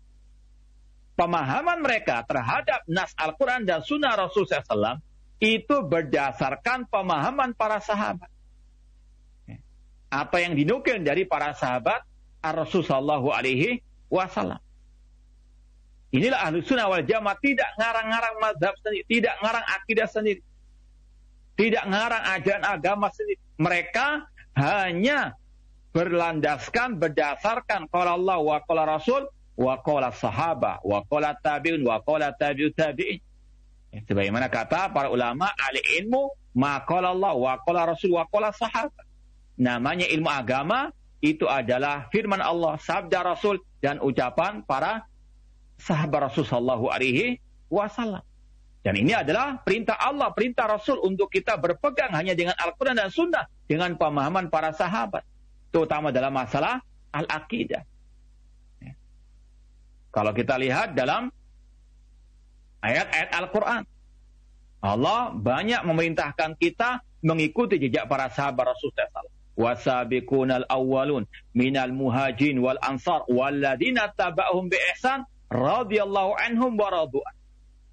[1.12, 5.00] Pemahaman mereka terhadap nas Al-Quran dan sunnah Rasul SAW
[5.42, 8.32] itu berdasarkan pemahaman para sahabat.
[10.12, 12.04] Apa yang dinukil dari para sahabat
[12.42, 13.80] Sallallahu Alaihi
[14.10, 14.58] Wasallam.
[16.12, 20.44] Inilah ahlu sunnah wal jamaah tidak ngarang-ngarang mazhab sendiri, tidak ngarang akidah sendiri,
[21.56, 23.40] tidak ngarang ajaran agama sendiri.
[23.60, 24.06] Mereka
[24.56, 25.36] hanya
[25.92, 32.32] berlandaskan berdasarkan qala Allah wa qala Rasul wa qala sahabah wa qala tabi'un wa qala
[32.32, 33.20] tabi'ut tabi'in.
[33.92, 38.48] Ya, sebagaimana kata para ulama ahli ilmu ma qala Allah wa qala Rasul wa qala
[38.56, 39.04] sahabah.
[39.60, 40.88] Namanya ilmu agama
[41.20, 45.06] itu adalah firman Allah, sabda Rasul dan ucapan para
[45.76, 47.38] sahabat Rasul Shallallahu Alaihi
[47.68, 48.24] Wasallam.
[48.82, 53.46] Dan ini adalah perintah Allah, perintah Rasul untuk kita berpegang hanya dengan Al-Quran dan Sunnah.
[53.70, 55.22] Dengan pemahaman para sahabat.
[55.70, 56.82] Terutama dalam masalah
[57.14, 57.82] Al-Aqidah.
[58.82, 58.92] Ya.
[60.10, 61.30] Kalau kita lihat dalam
[62.82, 63.82] ayat-ayat Al-Quran.
[64.82, 69.30] Allah banyak memerintahkan kita mengikuti jejak para sahabat Rasul SAW.
[69.54, 75.22] Wasabiqunal awwalun minal muhajin wal ansar walladina taba'hum bi ihsan
[75.54, 76.90] radhiyallahu anhum wa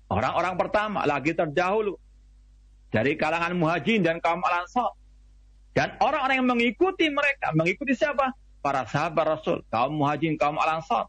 [0.09, 1.95] Orang-orang pertama lagi terdahulu
[2.89, 4.89] dari kalangan muhajirin dan kaum al-ansar.
[5.77, 8.33] Dan orang-orang yang mengikuti mereka, mengikuti siapa?
[8.59, 11.05] Para sahabat Rasul, kaum muhajirin, kaum al-ansar.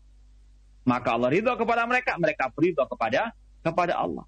[0.85, 3.33] Maka Allah ridho kepada mereka, mereka beridho kepada
[3.65, 4.25] kepada Allah.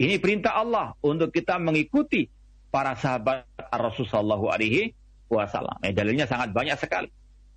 [0.00, 2.26] Ini perintah Allah untuk kita mengikuti
[2.72, 3.44] para sahabat
[3.74, 4.96] Rasul Sallallahu Alaihi
[5.28, 5.76] Wasallam.
[5.84, 7.10] Eh, dalilnya sangat banyak sekali.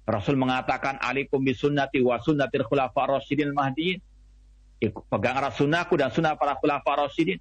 [0.04, 4.04] Rasul mengatakan alaikum bisunnati wa sunnatil khulafa rasyidin mahdiin.
[4.92, 7.40] Pegang sunnahku dan sunnah para khulafa rasyidin.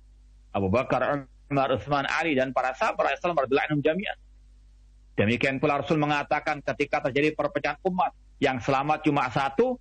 [0.53, 4.19] Abu Bakar, Umar, Utsman, Ali dan para sahabat Islam radhiyallahu jami'an.
[5.13, 9.77] Demikian pula Rasul mengatakan ketika terjadi perpecahan umat yang selamat cuma satu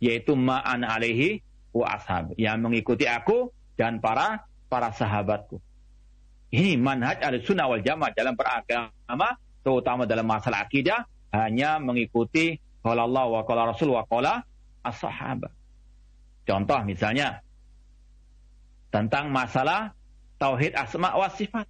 [0.00, 1.44] yaitu ma'an alaihi
[1.76, 5.60] wa ashab yang mengikuti aku dan para para sahabatku.
[6.50, 13.24] Ini manhaj al-sunnah wal jamaah dalam beragama terutama dalam masalah akidah hanya mengikuti kalau Allah
[13.28, 14.42] wa qala Rasul wa qala
[14.80, 15.52] as-sahabat.
[16.44, 17.44] Contoh misalnya
[18.90, 19.94] tentang masalah
[20.40, 21.66] tauhid asma wa sifat.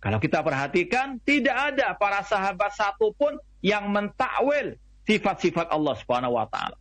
[0.00, 6.76] Kalau kita perhatikan tidak ada para sahabat satupun yang mentakwil sifat-sifat Allah Subhanahu wa taala.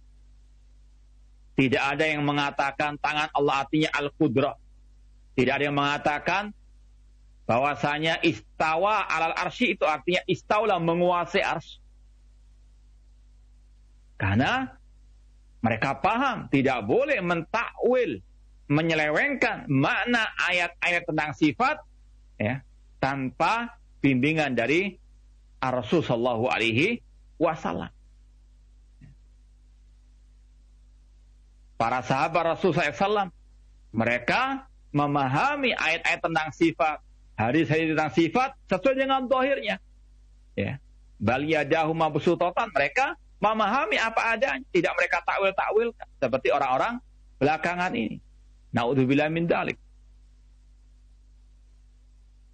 [1.60, 4.56] Tidak ada yang mengatakan tangan Allah artinya al-qudrah.
[5.36, 6.56] Tidak ada yang mengatakan
[7.44, 11.84] bahwasanya istawa alal arsy itu artinya istaula menguasai arsy.
[14.16, 14.79] Karena
[15.60, 18.24] mereka paham tidak boleh mentakwil,
[18.72, 21.78] menyelewengkan makna ayat-ayat tentang sifat
[22.40, 22.64] ya
[23.04, 24.96] tanpa bimbingan dari
[25.60, 27.04] Rasul Shallallahu Alaihi
[27.36, 27.92] Wasallam.
[31.80, 33.32] Para sahabat Rasul SAW,
[33.96, 37.00] mereka memahami ayat-ayat tentang sifat,
[37.40, 39.80] hadis-hadis tentang sifat sesuai dengan dohirnya.
[40.60, 40.84] Ya.
[41.20, 42.68] Bal yadahu mabsutotan.
[42.76, 44.64] Mereka memahami apa adanya.
[44.72, 45.96] Tidak mereka takwil-takwil.
[46.20, 47.00] Seperti orang-orang
[47.40, 48.20] belakangan ini.
[48.76, 49.80] Na'udzubillah min dalik.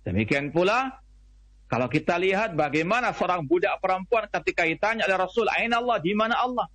[0.06, 1.02] Demikian pula
[1.66, 5.98] kalau kita lihat bagaimana seorang budak perempuan ketika ditanya oleh Rasul, "Aina Allah?
[5.98, 6.70] Di mana Allah?"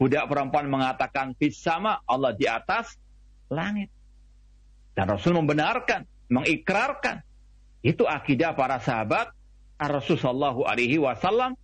[0.00, 2.96] Budak perempuan mengatakan, "Fis sama, Allah di atas
[3.52, 3.92] langit."
[4.96, 7.20] Dan Rasul membenarkan, mengikrarkan.
[7.84, 9.30] Itu akidah para sahabat
[9.78, 11.54] Rasul sallallahu alaihi wasallam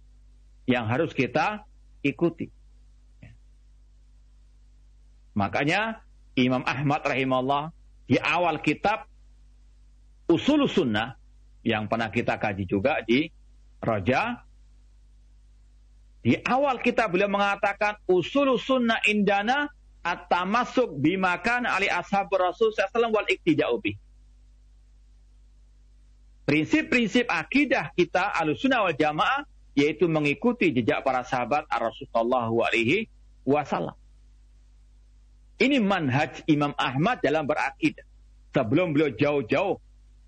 [0.65, 1.65] yang harus kita
[2.01, 2.49] ikuti.
[5.35, 6.01] Makanya
[6.39, 7.75] Imam Ahmad rahimahullah
[8.07, 9.07] di awal kitab
[10.31, 11.19] Usul Sunnah
[11.65, 13.33] yang pernah kita kaji juga di
[13.81, 14.45] Raja.
[16.25, 19.69] Di awal kita beliau mengatakan usul sunnah indana
[20.01, 23.77] atau masuk bimakan ali ashab Rasul SAW wal iktida'u
[26.45, 33.11] Prinsip-prinsip akidah kita al-sunnah wal jamaah yaitu mengikuti jejak para sahabat Rasulullah alaihi
[33.47, 33.95] wasallam.
[35.59, 38.03] Ini manhaj Imam Ahmad dalam berakidah.
[38.55, 39.79] Sebelum beliau jauh-jauh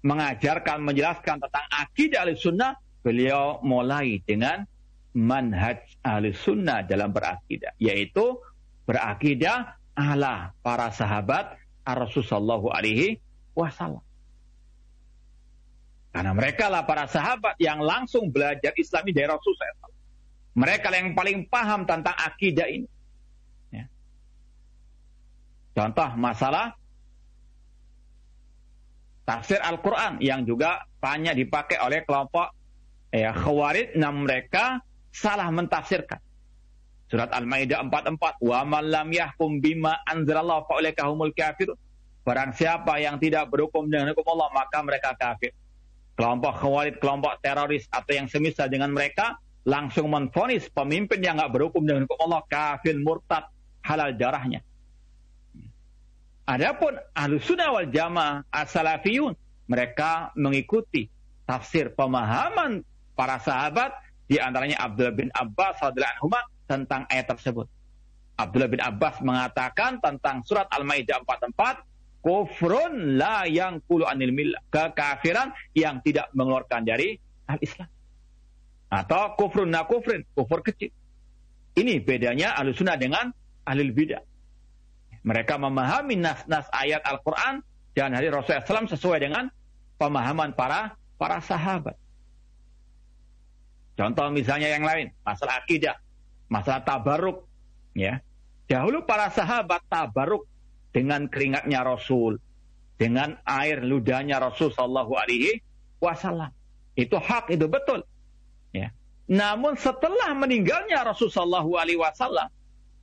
[0.06, 4.66] mengajarkan, menjelaskan tentang akidah ahli sunnah, beliau mulai dengan
[5.14, 7.74] manhaj ahli sunnah dalam berakidah.
[7.82, 8.38] Yaitu
[8.86, 13.18] berakidah ala para sahabat Rasulullah alaihi
[13.58, 14.05] wasallam.
[16.16, 19.92] Karena mereka lah para sahabat yang langsung belajar Islami dari Rasulullah
[20.56, 22.88] Mereka yang paling paham tentang akidah ini.
[23.68, 23.84] Ya.
[25.76, 26.72] Contoh masalah
[29.28, 32.48] tafsir Al-Quran yang juga banyak dipakai oleh kelompok
[33.12, 34.80] ya, khawarid nah mereka
[35.12, 36.24] salah mentafsirkan.
[37.12, 41.76] Surat Al-Maidah 44, "Wa man lam yahkum bima anzalallahu fa ulaika humul kafir."
[42.24, 45.52] Barang siapa yang tidak berhukum dengan hukum Allah, maka mereka kafir.
[46.16, 49.36] Kelompok khawarid, kelompok teroris atau yang semisal dengan mereka
[49.68, 53.44] langsung menfonis pemimpin yang nggak berhukum dengan hukum Allah kafir murtad
[53.84, 54.64] halal darahnya.
[56.46, 59.34] Adapun ahlu sunnah wal jamaah as-salafiyun,
[59.66, 61.10] mereka mengikuti
[61.42, 62.86] tafsir pemahaman
[63.18, 63.90] para sahabat,
[64.30, 66.30] di antaranya Abdullah bin Abbas radhiyallahu
[66.66, 67.66] tentang ayat tersebut.
[68.36, 71.82] Abdullah bin Abbas mengatakan tentang surat Al-Maidah 44,
[72.26, 74.58] kufrun la yang kulu anil millah.
[74.66, 77.14] Kekafiran yang tidak mengeluarkan dari
[77.46, 77.86] al-Islam.
[78.90, 80.90] Atau kufrun na kufrin, kufur kecil.
[81.78, 83.30] Ini bedanya ahlu sunnah dengan
[83.62, 84.26] ahli bidah.
[85.22, 87.62] Mereka memahami nas-nas ayat Al-Quran
[87.94, 89.50] dan hadis Rasulullah SAW sesuai dengan
[89.98, 91.94] pemahaman para para sahabat.
[93.96, 95.98] Contoh misalnya yang lain, masalah akidah,
[96.46, 97.48] masalah tabaruk.
[97.96, 98.20] Ya.
[98.70, 100.46] Dahulu para sahabat tabaruk
[100.96, 102.40] dengan keringatnya Rasul,
[102.96, 105.60] dengan air ludahnya Rasul Sallallahu Alaihi
[106.00, 106.48] Wasallam.
[106.96, 108.00] Itu hak, itu betul.
[108.72, 108.88] Ya.
[109.28, 112.48] Namun setelah meninggalnya Rasul Sallallahu Alaihi Wasallam,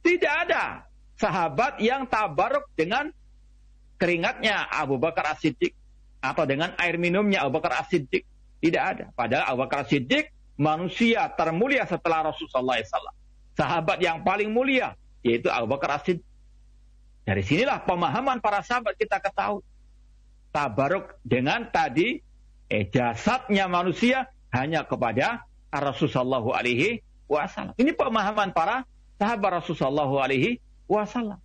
[0.01, 0.89] tidak ada
[1.21, 3.13] sahabat yang tabaruk dengan
[4.01, 5.77] keringatnya Abu Bakar As-Siddiq
[6.17, 8.25] atau dengan air minumnya Abu Bakar As-Siddiq.
[8.57, 9.05] Tidak ada.
[9.13, 13.13] Padahal Abu Bakar As-Siddiq manusia termulia setelah Rasulullah SAW.
[13.53, 16.32] Sahabat yang paling mulia yaitu Abu Bakar As-Siddiq.
[17.23, 19.63] Dari sinilah pemahaman para sahabat kita ketahui.
[20.51, 22.19] Tabaruk dengan tadi
[22.67, 27.73] eh, jasadnya manusia hanya kepada Rasulullah alaihi wasallam.
[27.79, 28.85] Ini pemahaman para
[29.17, 31.41] sahabat Rasulullah alaihi wasallam.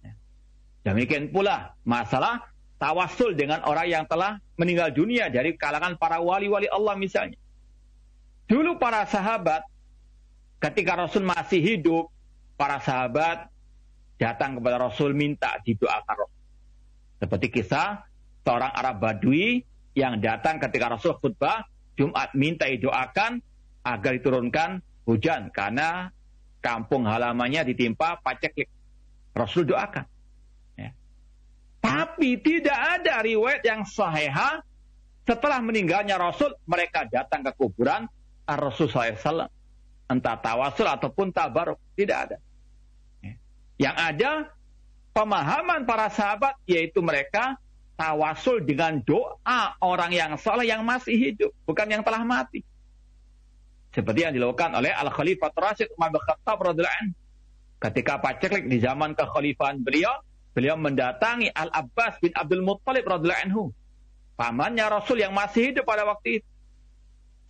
[0.00, 0.14] Ya.
[0.88, 2.48] Demikian pula masalah
[2.80, 7.36] tawasul dengan orang yang telah meninggal dunia dari kalangan para wali-wali Allah misalnya.
[8.48, 9.62] Dulu para sahabat
[10.58, 12.08] ketika Rasul masih hidup,
[12.56, 13.52] para sahabat
[14.20, 16.42] datang kepada Rasul minta didoakan Rasul.
[17.24, 18.04] Seperti kisah
[18.44, 19.64] seorang Arab Badui
[19.96, 21.64] yang datang ketika Rasul khutbah
[21.96, 23.40] Jumat minta didoakan
[23.80, 26.12] agar diturunkan hujan karena
[26.60, 28.68] kampung halamannya ditimpa paceklik.
[29.32, 30.04] Rasul doakan.
[30.76, 30.92] Ya.
[31.80, 34.28] Tapi tidak ada riwayat yang sahih
[35.24, 38.04] setelah meninggalnya Rasul mereka datang ke kuburan
[38.44, 39.48] Rasul SAW.
[40.10, 41.78] Entah tawasul ataupun tabaruk.
[41.94, 42.36] Tidak ada.
[43.80, 43.88] Ya.
[43.88, 44.30] Yang ada
[45.16, 47.56] pemahaman para sahabat yaitu mereka
[47.96, 51.52] tawasul dengan doa orang yang salah yang masih hidup.
[51.64, 52.60] Bukan yang telah mati.
[53.90, 56.62] Seperti yang dilakukan oleh Al-Khalifah Rasid Umar bin Khattab
[57.80, 60.20] Ketika paceklik di zaman kekhalifahan beliau,
[60.52, 63.64] beliau mendatangi Al-Abbas bin Abdul Muttalib radhiyallahu anhu.
[64.36, 66.48] Pamannya Rasul yang masih hidup pada waktu itu.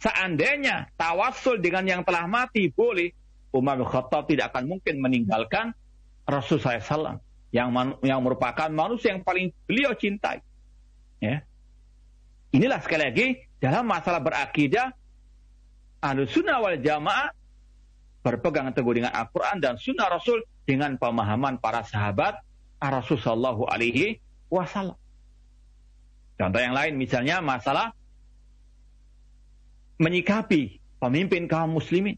[0.00, 3.12] Seandainya tawasul dengan yang telah mati boleh,
[3.52, 5.76] Umar bin Khattab tidak akan mungkin meninggalkan
[6.30, 7.18] Rasul SAW
[7.50, 7.74] yang
[8.06, 10.40] yang merupakan manusia yang paling beliau cintai.
[11.18, 11.42] Ya.
[12.50, 13.26] Inilah sekali lagi
[13.62, 14.90] dalam masalah berakidah
[16.00, 17.30] ahlu sunnah wal jamaah
[18.20, 22.40] berpegang teguh dengan Al-Quran dan sunnah Rasul dengan pemahaman para sahabat
[22.80, 24.96] Rasulullah Alaihi Wasallam.
[26.40, 27.92] Contoh yang lain misalnya masalah
[30.00, 32.16] menyikapi pemimpin kaum muslimin.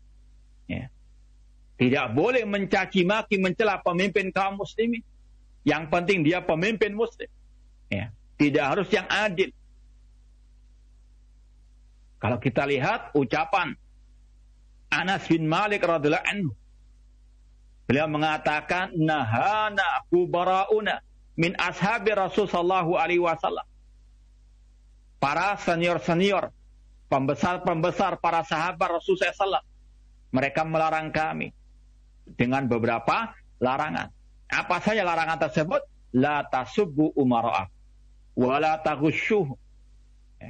[1.77, 5.03] Tidak boleh mencaci maki mencela pemimpin kaum muslimin.
[5.63, 7.31] Yang penting dia pemimpin muslim.
[7.89, 8.11] Ya.
[8.37, 9.55] Tidak harus yang adil.
[12.19, 13.75] Kalau kita lihat ucapan
[14.93, 16.53] Anas bin Malik radhiallahu anhu.
[17.89, 21.03] Beliau mengatakan nahana kubarauna
[21.35, 23.67] min ashabi Rasul sallallahu alaihi wasallam.
[25.19, 26.51] Para senior-senior
[27.07, 29.63] pembesar-pembesar para sahabat Rasul SAW.
[30.33, 31.53] Mereka melarang kami
[32.25, 34.11] dengan beberapa larangan.
[34.53, 35.81] Apa saja larangan tersebut?
[36.13, 37.67] La tasubbu umara'ah.
[38.37, 39.49] Wa la taghushuh.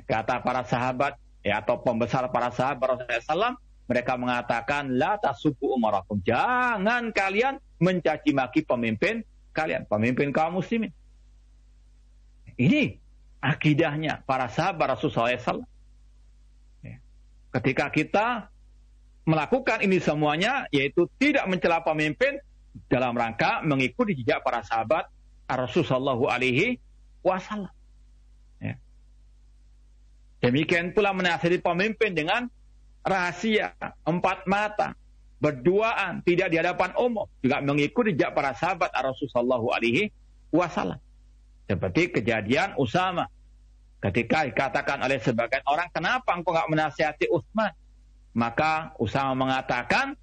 [0.08, 3.54] Kata para sahabat ya, atau pembesar para sahabat Rasulullah SAW,
[3.86, 6.18] mereka mengatakan la tasubbu umarakum.
[6.24, 9.20] Jangan kalian mencaci maki pemimpin
[9.52, 10.90] kalian, pemimpin kaum muslimin.
[12.56, 12.96] Ini
[13.42, 15.66] akidahnya para sahabat Rasulullah SAW.
[17.52, 18.48] Ketika kita
[19.28, 22.42] melakukan ini semuanya, yaitu tidak mencela pemimpin
[22.88, 25.06] dalam rangka mengikuti jejak para sahabat
[25.46, 26.80] Rasulullah Alaihi
[27.20, 27.70] Wasallam.
[28.58, 28.80] Ya.
[30.42, 32.48] Demikian pula menasihati pemimpin dengan
[33.04, 34.96] rahasia, empat mata,
[35.38, 40.10] berduaan, tidak di hadapan umum, juga mengikuti jejak para sahabat Rasulullah Alaihi
[40.50, 40.98] Wasallam.
[41.70, 43.30] Seperti kejadian Usama
[44.02, 47.70] Ketika dikatakan oleh sebagian orang, kenapa engkau nggak menasihati Utsman?
[48.32, 50.16] Maka Usama mengatakan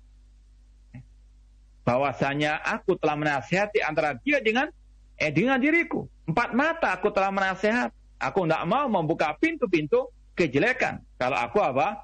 [1.86, 4.70] bahwasanya aku telah menasihati antara dia dengan
[5.18, 6.10] eh dengan diriku.
[6.26, 7.94] Empat mata aku telah menasihat.
[8.20, 11.00] Aku tidak mau membuka pintu-pintu kejelekan.
[11.16, 12.04] Kalau aku apa?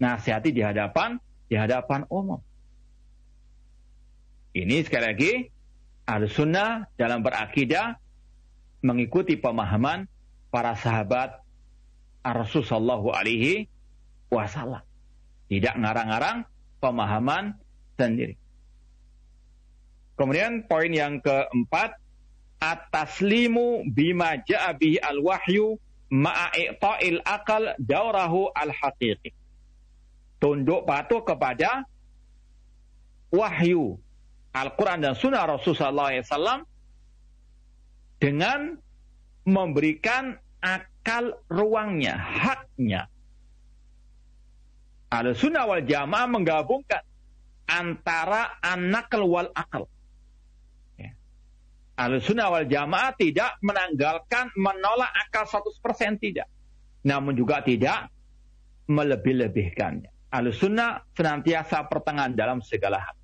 [0.00, 2.40] Nasihati di hadapan di hadapan umum.
[4.52, 5.32] Ini sekali lagi
[6.08, 7.96] al sunnah dalam berakidah
[8.82, 10.08] mengikuti pemahaman
[10.52, 11.40] para sahabat
[12.22, 13.66] Rasul Sallallahu Alaihi
[14.28, 14.91] Wasallam.
[15.52, 16.48] Tidak ngarang-ngarang
[16.80, 17.52] pemahaman
[18.00, 18.40] sendiri.
[20.16, 21.92] Kemudian poin yang keempat,
[22.56, 25.76] ataslimu bima ja'a bihi al-wahyu
[26.08, 29.36] ma'a i'ta'il akal daurahu al-haqiqi.
[30.40, 31.84] Tunduk patuh kepada
[33.28, 34.00] wahyu
[34.52, 36.64] Al-Quran dan Sunnah Rasulullah SAW
[38.20, 38.76] dengan
[39.44, 43.11] memberikan akal ruangnya, haknya.
[45.12, 47.04] Ada sunnah wal jamaah menggabungkan
[47.68, 49.84] antara anak wal akal.
[50.96, 51.12] Ya.
[52.24, 56.48] Sunnah wal jamaah tidak menanggalkan menolak akal 100% tidak.
[57.04, 58.08] Namun juga tidak
[58.88, 60.32] melebih-lebihkannya.
[60.32, 63.16] Al sunnah senantiasa pertengahan dalam segala hal.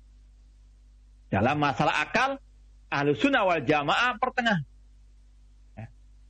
[1.33, 2.37] Dalam masalah akal,
[2.93, 4.61] al sunnah wal jamaah pertengahan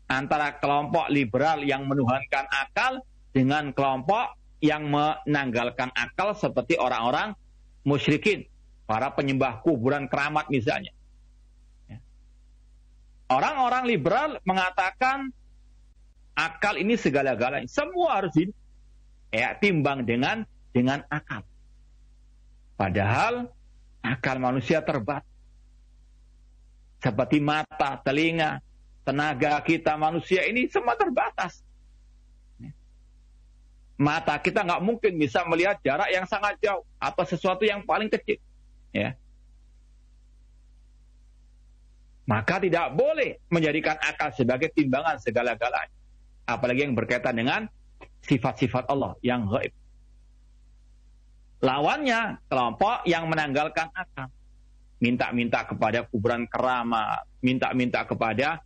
[0.10, 7.32] antara kelompok liberal yang menuhankan akal dengan kelompok yang menanggalkan akal seperti orang-orang
[7.88, 8.43] musyrikin,
[8.84, 10.91] para penyembah kuburan keramat misalnya.
[11.88, 11.98] Ya.
[13.32, 15.32] Orang-orang liberal mengatakan
[16.36, 18.52] akal ini segala-galanya, semua harus di,
[19.32, 20.43] ya, timbang dengan
[20.76, 21.43] dengan akal.
[22.76, 23.52] Padahal
[24.04, 25.28] akal manusia terbatas.
[27.00, 28.60] Seperti mata, telinga,
[29.08, 31.63] tenaga kita manusia ini semua terbatas.
[34.00, 38.40] Mata kita nggak mungkin bisa melihat jarak yang sangat jauh atau sesuatu yang paling kecil.
[38.96, 39.20] Ya.
[42.24, 45.92] Maka tidak boleh menjadikan akal sebagai timbangan segala-galanya.
[46.48, 47.67] Apalagi yang berkaitan dengan
[48.23, 49.76] sifat-sifat Allah yang gaib.
[51.60, 54.32] Lawannya kelompok yang menanggalkan akal.
[55.04, 58.63] Minta-minta kepada kuburan keramat, minta-minta kepada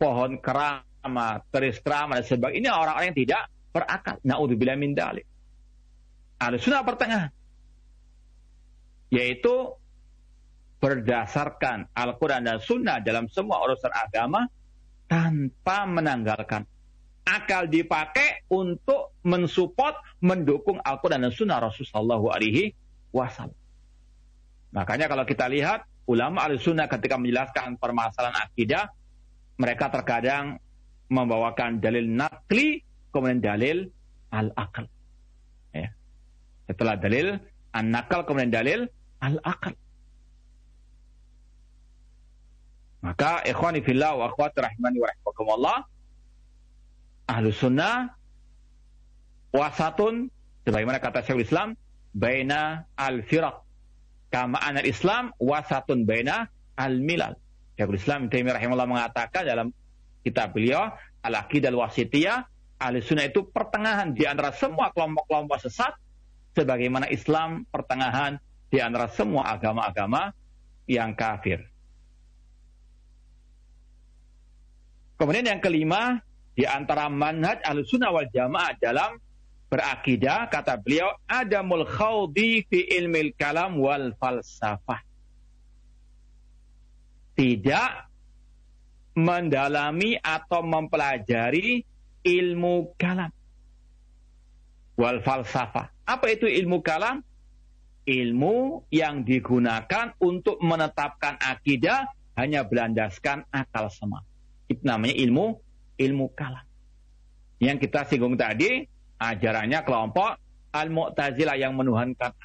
[0.00, 2.60] pohon keramat, keris keramat, dan sebagainya.
[2.60, 3.42] Ini orang-orang yang tidak
[3.76, 4.16] berakal.
[4.24, 5.28] Na'udzubillah min dalik.
[6.40, 7.32] Ada sunnah pertengahan.
[9.12, 9.76] Yaitu
[10.80, 14.48] berdasarkan Al-Quran dan Sunnah dalam semua urusan agama
[15.08, 16.64] tanpa menanggalkan.
[17.26, 22.70] Akal dipakai untuk mensupport, mendukung Al-Quran dan Sunnah Rasulullah Alaihi
[23.10, 23.58] Wasallam.
[24.70, 28.94] Makanya kalau kita lihat ulama al-sunnah ketika menjelaskan permasalahan akidah,
[29.58, 30.62] mereka terkadang
[31.10, 32.85] membawakan dalil nakli
[33.16, 33.88] kemudian dalil
[34.28, 34.84] al-akal.
[36.66, 37.38] Setelah dalil
[37.72, 38.80] an-nakal kemudian dalil
[39.22, 39.72] al-akal.
[43.06, 45.78] Maka ikhwani fillah wa akhwati rahimani wa rahimakumullah
[47.30, 48.18] ahlu sunnah
[49.54, 50.26] wasatun
[50.66, 51.68] sebagaimana kata Syekhul Islam
[52.10, 53.62] baina al-firaq
[54.34, 57.38] kama al-Islam wasatun baina al-milal.
[57.78, 59.70] Syekhul Islam Taimiyah rahimahullah mengatakan dalam
[60.26, 60.90] kitab beliau
[61.22, 62.42] Al-Aqidah Al-Wasitiyah
[62.76, 65.96] ahli sunnah itu pertengahan di antara semua kelompok-kelompok sesat
[66.52, 68.36] sebagaimana Islam pertengahan
[68.68, 70.32] di antara semua agama-agama
[70.88, 71.64] yang kafir.
[75.16, 76.20] Kemudian yang kelima,
[76.52, 79.16] di antara manhaj al-sunnah wal jamaah dalam
[79.72, 85.00] berakidah, kata beliau, adamul khawdi fi ilmil kalam wal falsafah.
[87.36, 87.90] Tidak
[89.16, 91.84] mendalami atau mempelajari
[92.26, 93.30] ilmu kalam.
[94.98, 95.94] Wal falsafah.
[96.02, 97.22] Apa itu ilmu kalam?
[98.06, 105.58] Ilmu yang digunakan untuk menetapkan akidah hanya berlandaskan akal semata itu namanya ilmu
[105.96, 106.66] ilmu kalam.
[107.62, 108.84] Yang kita singgung tadi,
[109.16, 110.36] ajarannya kelompok
[110.76, 112.36] Al-Mu'tazilah yang menuhankan.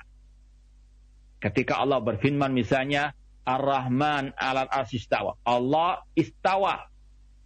[1.42, 3.12] Ketika Allah berfirman misalnya,
[3.44, 5.36] Ar-Rahman alal asistawa.
[5.44, 6.88] Allah istawa.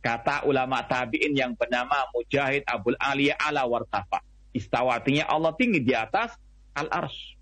[0.06, 4.22] Kata ulama tabi'in yang bernama Mujahid Abul Aliyah ala wartafa.
[4.54, 6.38] Istawa artinya Allah tinggi di atas
[6.78, 7.34] al-ars.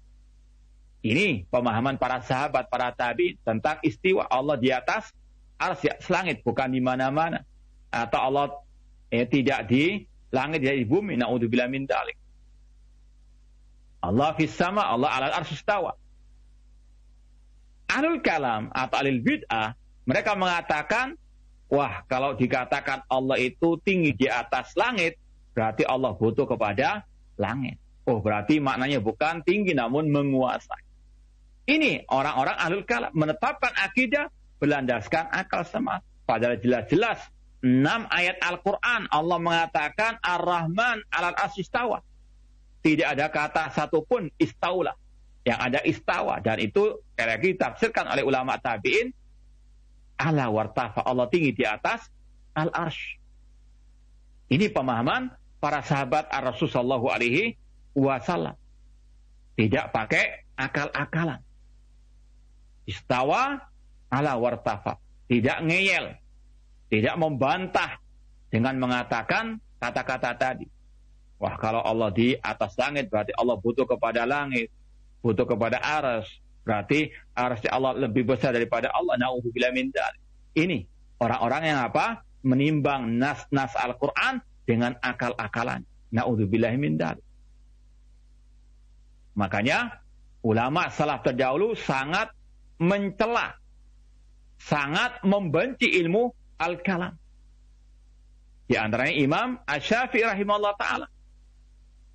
[1.04, 5.12] Ini pemahaman para sahabat, para tabi tentang istiwa Allah di atas
[5.64, 7.44] ars ya selangit bukan di mana-mana
[7.88, 8.46] atau Allah
[9.14, 10.04] eh, tidak di
[10.34, 12.18] langit tidak di bumi naudzubillah min dalik
[14.04, 15.96] Allah fis sama Allah alal arsyus tawa
[17.94, 19.78] Alul kalam atau alil bid'ah
[20.10, 21.14] mereka mengatakan
[21.74, 25.18] wah kalau dikatakan Allah itu tinggi di atas langit
[25.58, 27.02] berarti Allah butuh kepada
[27.42, 30.94] langit oh berarti maknanya bukan tinggi namun menguasai
[31.64, 34.28] ini orang-orang alul kalam menetapkan akidah
[34.60, 36.04] berlandaskan akal semata.
[36.24, 37.20] Padahal jelas-jelas
[37.64, 42.04] enam ayat Al-Quran Allah mengatakan Ar-Rahman alal asistawa.
[42.84, 44.92] Tidak ada kata satupun istaula.
[45.48, 46.40] Yang ada istawa.
[46.44, 49.12] Dan itu kira ditafsirkan oleh ulama tabi'in.
[50.18, 51.02] Allah wartafa.
[51.04, 52.08] Allah tinggi di atas
[52.54, 53.18] al-arsh.
[54.54, 57.58] Ini pemahaman para sahabat Ar-Rasul Sallallahu Alaihi
[57.98, 58.54] Wasallam.
[59.58, 61.42] Tidak pakai akal-akalan.
[62.84, 63.64] Istawa
[64.12, 65.00] ala wartafa.
[65.30, 66.20] Tidak ngeyel.
[66.92, 67.98] Tidak membantah
[68.54, 70.68] dengan mengatakan kata-kata tadi.
[71.42, 74.70] Wah kalau Allah di atas langit berarti Allah butuh kepada langit.
[75.24, 76.28] Butuh kepada aras.
[76.64, 79.20] Berarti arasnya Allah lebih besar daripada Allah.
[79.20, 79.92] Na'udzubillah min
[80.56, 80.88] Ini
[81.20, 82.24] orang-orang yang apa?
[82.44, 85.84] Menimbang nas-nas Al-Quran dengan akal-akalan.
[86.12, 87.00] Na'udzubillah min
[89.34, 90.04] Makanya
[90.46, 92.30] ulama salaf terdahulu sangat
[92.78, 93.58] mencela
[94.64, 97.18] sangat membenci ilmu al-kalam.
[98.64, 101.08] Di antaranya Imam Asy-Syafi'i rahimahullah taala.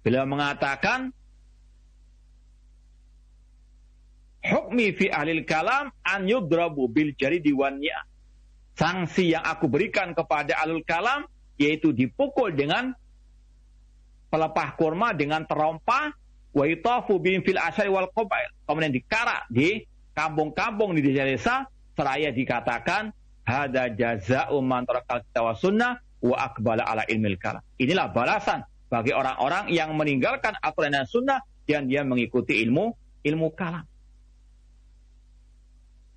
[0.01, 1.13] Beliau mengatakan
[4.49, 8.09] Hukmi fi ahlil kalam an yudrabu bil jari diwannya.
[8.79, 11.27] Sanksi yang aku berikan kepada alul kalam
[11.59, 12.95] yaitu dipukul dengan
[14.31, 16.15] pelepah kurma dengan terompa
[16.55, 18.49] wa itafu bihim fil asyari wal qabail.
[18.65, 19.85] Kemudian dikarak di
[20.15, 21.67] kampung-kampung di desa-desa
[21.99, 23.11] seraya dikatakan
[23.43, 25.93] hada jaza'u man tarakal kita sunnah
[26.23, 27.63] wa akbala ala ilmil kalam.
[27.79, 33.85] Inilah balasan bagi orang-orang yang meninggalkan Al-Quran dan Sunnah dan dia mengikuti ilmu ilmu kalam.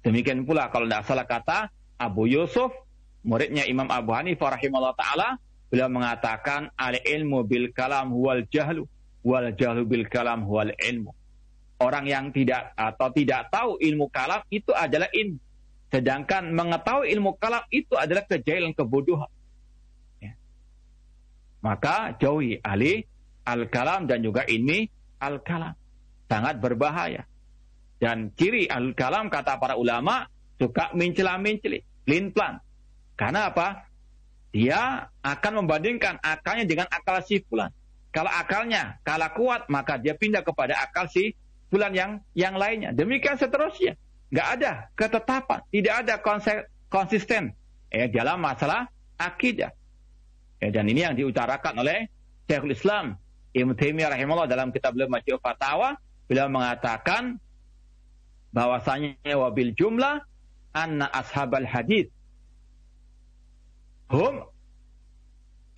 [0.02, 1.70] Demikian pula kalau tidak salah kata
[2.02, 2.74] Abu Yusuf,
[3.22, 5.38] muridnya Imam Abu Hanifah rahimahullah ta'ala,
[5.70, 8.90] beliau mengatakan al ilmu bil kalam huwal jahlu,
[9.22, 11.14] wal jahlu bil kalam huwal ilmu.
[11.82, 15.42] Orang yang tidak atau tidak tahu ilmu kalam itu adalah ilmu.
[15.92, 19.30] Sedangkan mengetahui ilmu kalam itu adalah kejahilan kebodohan.
[20.22, 20.34] Ya.
[21.62, 23.06] Maka jauhi ahli
[23.44, 24.88] al-kalam dan juga ini
[25.20, 25.74] al-kalam.
[26.32, 27.28] Sangat berbahaya.
[28.02, 30.26] Dan ciri al-kalam kata para ulama
[30.58, 31.86] suka mencela-menceli,
[32.34, 32.58] plan.
[33.14, 33.86] Karena apa?
[34.50, 37.70] Dia akan membandingkan akalnya dengan akal si fulan.
[38.10, 41.38] Kalau akalnya kalah kuat, maka dia pindah kepada akal si
[41.70, 42.90] fulan yang yang lainnya.
[42.92, 43.96] Demikian seterusnya
[44.32, 46.16] nggak ada ketetapan, tidak ada
[46.90, 47.54] konsisten
[47.94, 49.72] ya, dalam masalah akidah.
[50.58, 52.10] Ya, dan ini yang diutarakan oleh
[52.50, 53.16] Syekhul Islam
[53.52, 57.40] Ibnu Taimiyah rahimahullah dalam kitab beliau Majmu' Fatawa, beliau mengatakan
[58.52, 60.24] bahwasanya wabil jumlah
[60.76, 62.08] anna ashabal hadis
[64.12, 64.44] hum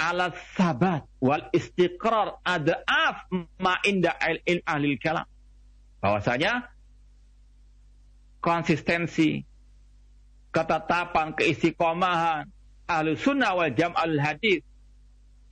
[0.04, 3.24] ala sabat wal istiqrar adaf
[3.62, 4.12] ma inda
[4.68, 5.24] ahli kalam.
[6.04, 6.68] Bahwasanya
[8.44, 9.48] konsistensi,
[10.52, 12.52] ketetapan, keistiqomahan
[12.90, 14.60] ahli sunnah wal jam'al hadis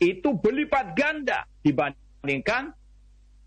[0.02, 2.76] itu berlipat ganda dibandingkan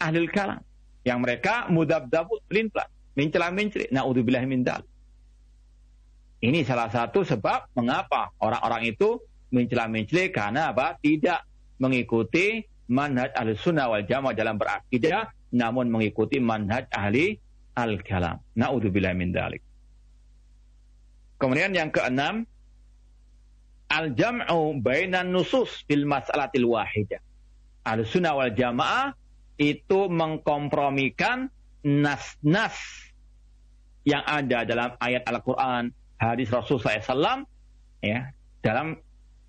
[0.01, 0.65] ahli kalam
[1.05, 3.91] yang mereka mudabdabu pelin-pelan, mencela-mencela.
[3.91, 4.83] Naudzubillah min dal.
[6.45, 9.17] Ini salah satu sebab mengapa orang-orang itu
[9.49, 10.99] mencela-mencela karena apa?
[11.01, 11.41] Tidak
[11.81, 12.61] mengikuti
[12.91, 17.39] manhaj ahli sunnah wal jamaah dalam berakidah, namun mengikuti manhaj ahli
[17.79, 18.43] al-kalam.
[18.59, 19.63] Naudzubillah min dalik.
[21.39, 22.47] Kemudian yang keenam,
[23.91, 27.23] al-jam'u bainan nusus fil mas'alatil wahidah.
[27.85, 29.15] Al-sunnah wal jamaah
[29.61, 31.54] itu mengkompromikan
[31.85, 32.75] nas-nas
[34.09, 37.45] yang ada dalam ayat Al-Quran, hadis Rasul SAW,
[38.01, 38.33] ya,
[38.65, 38.97] dalam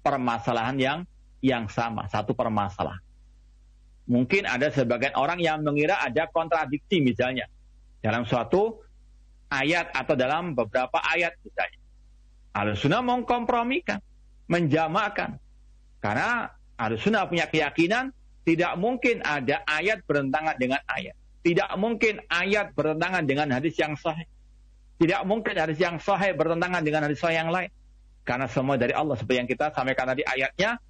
[0.03, 0.99] permasalahan yang
[1.39, 3.01] yang sama, satu permasalahan.
[4.05, 7.49] Mungkin ada sebagian orang yang mengira ada kontradiksi misalnya
[8.05, 8.85] dalam suatu
[9.49, 11.81] ayat atau dalam beberapa ayat misalnya.
[12.55, 13.99] Al-Sunnah mengkompromikan,
[14.47, 15.41] menjamakan.
[15.99, 18.13] Karena Al-Sunnah punya keyakinan
[18.45, 21.17] tidak mungkin ada ayat bertentangan dengan ayat.
[21.45, 24.25] Tidak mungkin ayat bertentangan dengan hadis yang sahih.
[24.97, 27.69] Tidak mungkin hadis yang sahih bertentangan dengan hadis sahih yang lain.
[28.25, 30.81] Karena semua dari Allah seperti yang kita sampaikan tadi ayatnya.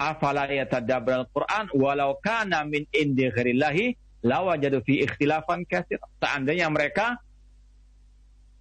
[0.00, 3.92] Afala al-Quran walau kana min indi ghairillahi
[4.24, 5.68] lawajadu fi ikhtilafan.
[6.16, 7.20] Seandainya mereka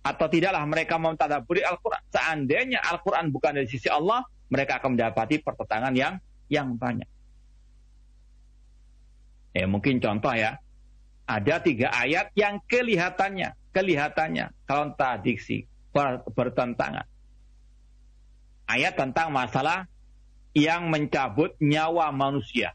[0.03, 2.03] atau tidaklah mereka mentadaburi Al-Quran.
[2.11, 6.19] Seandainya Al-Quran bukan dari sisi Allah, mereka akan mendapati pertentangan yang
[6.51, 7.07] yang banyak.
[9.53, 10.59] Eh, mungkin contoh ya,
[11.29, 17.05] ada tiga ayat yang kelihatannya, kelihatannya kontradiksi, ber, bertentangan.
[18.65, 19.85] Ayat tentang masalah
[20.57, 22.73] yang mencabut nyawa manusia.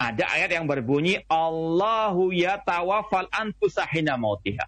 [0.00, 4.64] Ada ayat yang berbunyi Allahu yatawafal anfusahina mautiha.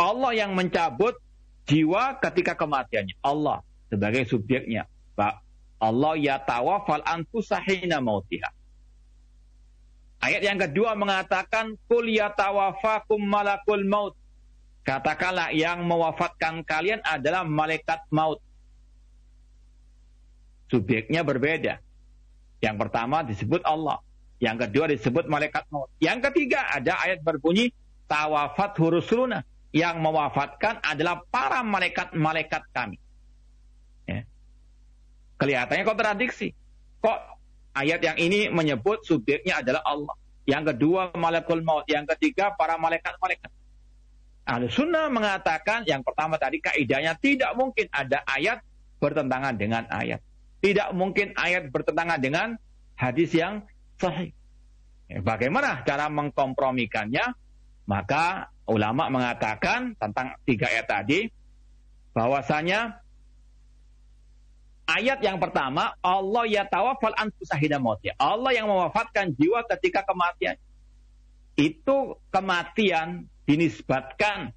[0.00, 1.20] Allah yang mencabut
[1.68, 3.20] jiwa ketika kematiannya.
[3.20, 3.60] Allah
[3.92, 4.88] sebagai subjeknya.
[5.12, 5.44] Pak
[5.76, 8.48] Allah yatawafal anfusahina mautiha.
[10.22, 14.14] Ayat yang kedua mengatakan kul yatawafakum malakul maut.
[14.86, 18.38] Katakanlah yang mewafatkan kalian adalah malaikat maut.
[20.70, 21.82] Subjeknya berbeda.
[22.62, 23.98] Yang pertama disebut Allah.
[24.38, 25.90] Yang kedua disebut malaikat maut.
[25.98, 27.74] Yang ketiga ada ayat berbunyi
[28.06, 29.42] tawafat hurusuluna.
[29.74, 33.00] Yang mewafatkan adalah para malaikat-malaikat kami.
[34.06, 34.22] Ya.
[35.40, 36.54] Kelihatannya kontradiksi.
[37.02, 37.31] Kok
[37.72, 40.14] ayat yang ini menyebut subjeknya adalah Allah.
[40.44, 41.86] Yang kedua malakul maut.
[41.88, 43.50] Yang ketiga para malaikat-malaikat.
[44.42, 48.58] Ahlu sunnah mengatakan yang pertama tadi kaidahnya tidak mungkin ada ayat
[48.98, 50.18] bertentangan dengan ayat.
[50.62, 52.48] Tidak mungkin ayat bertentangan dengan
[52.98, 53.66] hadis yang
[53.98, 54.34] sahih.
[55.10, 57.34] Ya, bagaimana cara mengkompromikannya?
[57.86, 61.26] Maka ulama mengatakan tentang tiga ayat tadi
[62.14, 63.01] bahwasanya
[64.92, 67.16] Ayat yang pertama, Allah ya tawafal.
[67.16, 70.60] Allah yang mewafatkan jiwa ketika kematian.
[71.56, 74.52] Itu kematian dinisbatkan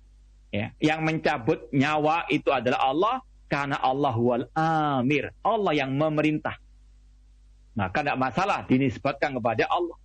[0.51, 3.15] ya, yang mencabut nyawa itu adalah Allah
[3.47, 5.31] karena Allah wal amir.
[5.39, 6.59] Allah yang memerintah.
[7.75, 9.95] Maka tidak masalah dinisbatkan kepada Allah.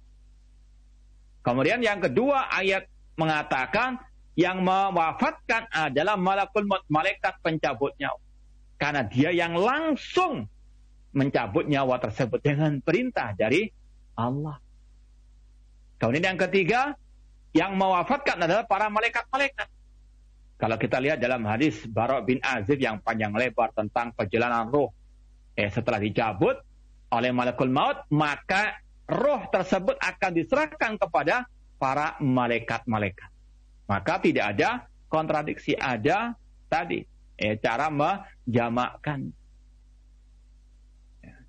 [1.43, 2.87] Kemudian yang kedua ayat
[3.19, 3.99] mengatakan
[4.39, 8.30] yang mewafatkan adalah malakul malaikat pencabut nyawa.
[8.81, 10.49] Karena dia yang langsung
[11.13, 13.69] mencabut nyawa tersebut dengan perintah dari
[14.17, 14.57] Allah.
[16.01, 16.97] Kemudian yang ketiga,
[17.53, 19.69] yang mewafatkan adalah para malaikat-malaikat.
[20.57, 24.93] Kalau kita lihat dalam hadis Barok bin Azib yang panjang lebar tentang perjalanan roh.
[25.57, 26.57] Eh, setelah dicabut
[27.13, 31.45] oleh malakul maut, maka roh tersebut akan diserahkan kepada
[31.77, 33.29] para malaikat-malaikat.
[33.89, 35.75] Maka tidak ada kontradiksi.
[35.75, 36.37] Ada
[36.71, 37.03] tadi
[37.41, 39.33] eh, cara menjamakkan.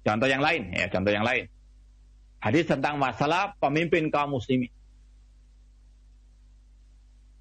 [0.01, 1.45] Contoh yang lain, ya, contoh yang lain.
[2.41, 4.73] Hadis tentang masalah pemimpin kaum muslimin.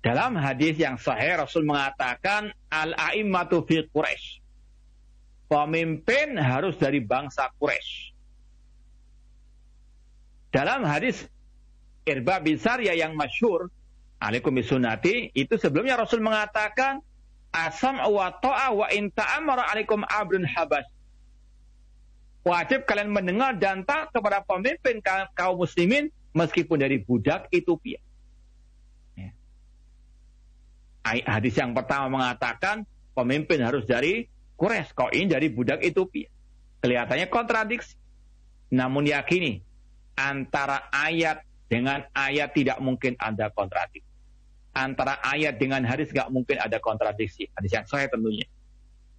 [0.00, 4.44] Dalam hadis yang sahih Rasul mengatakan al-a'immatu fi Quraisy.
[5.48, 8.12] Pemimpin harus dari bangsa Quraisy.
[10.52, 11.24] Dalam hadis
[12.04, 13.68] Irba bin Sarya yang masyur,
[14.20, 17.04] alaikum bisunati, itu sebelumnya Rasul mengatakan
[17.50, 20.86] asam wa ta'a wa in ta'amara alaikum abdun habas.
[22.40, 25.04] Wajib kalian mendengar dan taat kepada pemimpin
[25.36, 28.00] kaum muslimin meskipun dari budak Ethiopia.
[29.12, 29.30] Ya.
[31.04, 34.24] Hadis yang pertama mengatakan pemimpin harus dari
[34.56, 36.28] Quraisy, kau ini dari budak Ethiopia.
[36.80, 37.96] Kelihatannya kontradiksi.
[38.72, 39.60] Namun yakini
[40.16, 44.09] antara ayat dengan ayat tidak mungkin ada kontradiksi.
[44.70, 47.50] Antara ayat dengan hadis tidak mungkin ada kontradiksi.
[47.58, 48.46] Hadis yang sahih tentunya.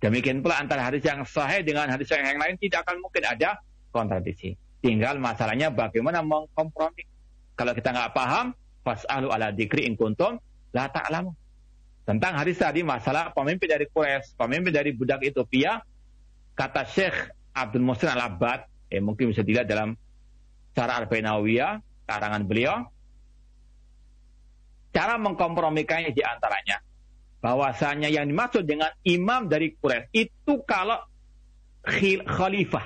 [0.01, 3.59] Demikian pula antara hadis yang sahih dengan hadis yang, yang lain tidak akan mungkin ada
[3.93, 4.55] kontradiksi.
[4.81, 7.05] Tinggal masalahnya bagaimana mengkompromi.
[7.53, 10.41] Kalau kita nggak paham, fas'alu ala dikri in kuntum
[10.73, 11.35] la ta'lamu.
[12.01, 15.85] Tentang hadis tadi masalah pemimpin dari Quraisy, pemimpin dari budak Ethiopia,
[16.57, 19.93] kata Syekh Abdul Muhsin Al-Abbad, eh, mungkin bisa dilihat dalam
[20.73, 21.77] cara Al-Bainawiyah,
[22.09, 22.89] karangan beliau,
[24.91, 26.83] cara mengkompromikannya di antaranya
[27.41, 31.01] bahwasanya yang dimaksud dengan imam dari Quraisy itu kalau
[32.27, 32.85] khalifah.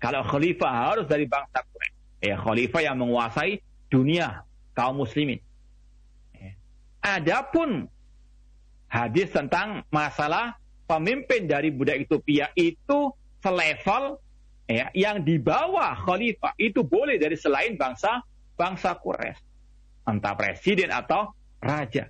[0.00, 1.96] Kalau khalifah harus dari bangsa Quraisy.
[2.24, 3.60] Ya, khalifah yang menguasai
[3.92, 4.42] dunia
[4.72, 5.38] kaum muslimin.
[6.32, 6.56] Ya.
[7.04, 7.86] Adapun
[8.88, 10.56] hadis tentang masalah
[10.88, 13.12] pemimpin dari budak Ethiopia itu
[13.44, 14.16] selevel
[14.64, 18.24] ya, yang di bawah khalifah itu boleh dari selain bangsa
[18.56, 19.47] bangsa Quraisy.
[20.08, 22.08] Entah presiden atau raja.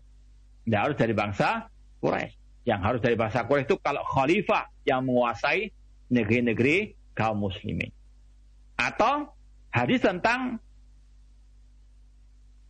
[0.62, 1.66] Tidak harus dari bangsa
[1.98, 2.62] Quraisy.
[2.62, 5.74] Yang harus dari bangsa Quraisy itu kalau khalifah yang menguasai
[6.06, 7.90] negeri-negeri kaum muslimin.
[8.78, 9.34] Atau
[9.74, 10.62] hadis tentang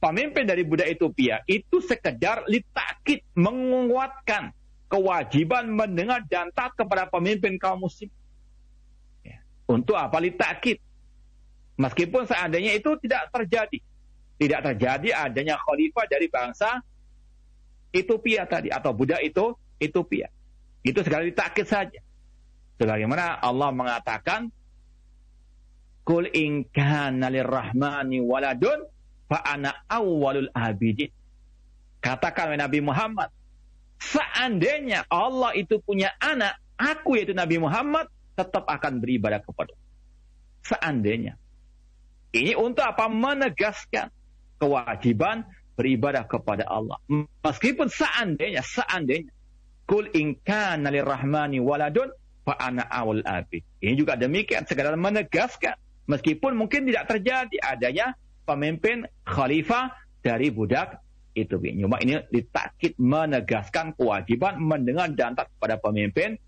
[0.00, 4.56] pemimpin dari budak Ethiopia itu sekedar litakit menguatkan
[4.88, 8.08] kewajiban mendengar dan taat kepada pemimpin kaum muslim.
[9.20, 9.44] Ya.
[9.68, 10.80] Untuk apa litakit?
[11.76, 13.78] Meskipun seandainya itu tidak terjadi.
[14.38, 16.78] Tidak terjadi adanya khalifah dari bangsa
[17.90, 20.30] Ethiopia tadi atau budak itu Ethiopia.
[20.86, 22.00] Itu sekali ditakit saja.
[22.78, 24.54] Sebagaimana Allah mengatakan
[26.06, 28.86] Kul in kana lirrahmani waladun
[29.28, 31.12] fa ana awwalul abidin.
[32.00, 33.28] Katakan Nabi Muhammad,
[34.00, 38.08] seandainya Allah itu punya anak, aku yaitu Nabi Muhammad
[38.38, 39.74] tetap akan beribadah kepada.
[40.64, 41.36] Seandainya.
[42.32, 43.10] Ini untuk apa?
[43.10, 44.08] Menegaskan
[44.58, 45.46] kewajiban
[45.78, 46.98] beribadah kepada Allah.
[47.46, 49.30] Meskipun seandainya, seandainya,
[49.86, 52.10] kul inkan rahmani waladun
[52.42, 53.62] fa ana awal abid.
[53.78, 55.78] Ini juga demikian, sekadar menegaskan.
[56.08, 58.16] Meskipun mungkin tidak terjadi adanya
[58.48, 59.92] pemimpin khalifah
[60.24, 60.98] dari budak
[61.36, 61.60] itu.
[61.60, 66.40] Cuma ini ditakit menegaskan kewajiban mendengar dan taat kepada pemimpin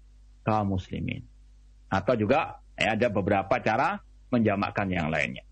[0.42, 1.22] kaum muslimin.
[1.92, 4.00] Atau juga ya, ada beberapa cara
[4.32, 5.44] menjamakkan yang lainnya.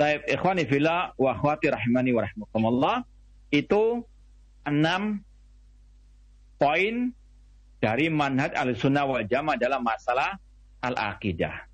[0.00, 2.96] Taib ikhwani fillah wa akhwati rahimani wa rahmatullah
[3.52, 4.00] itu
[4.64, 5.20] enam
[6.56, 7.12] poin
[7.84, 10.40] dari manhaj al-sunnah wal jamaah dalam masalah
[10.80, 11.68] al-aqidah.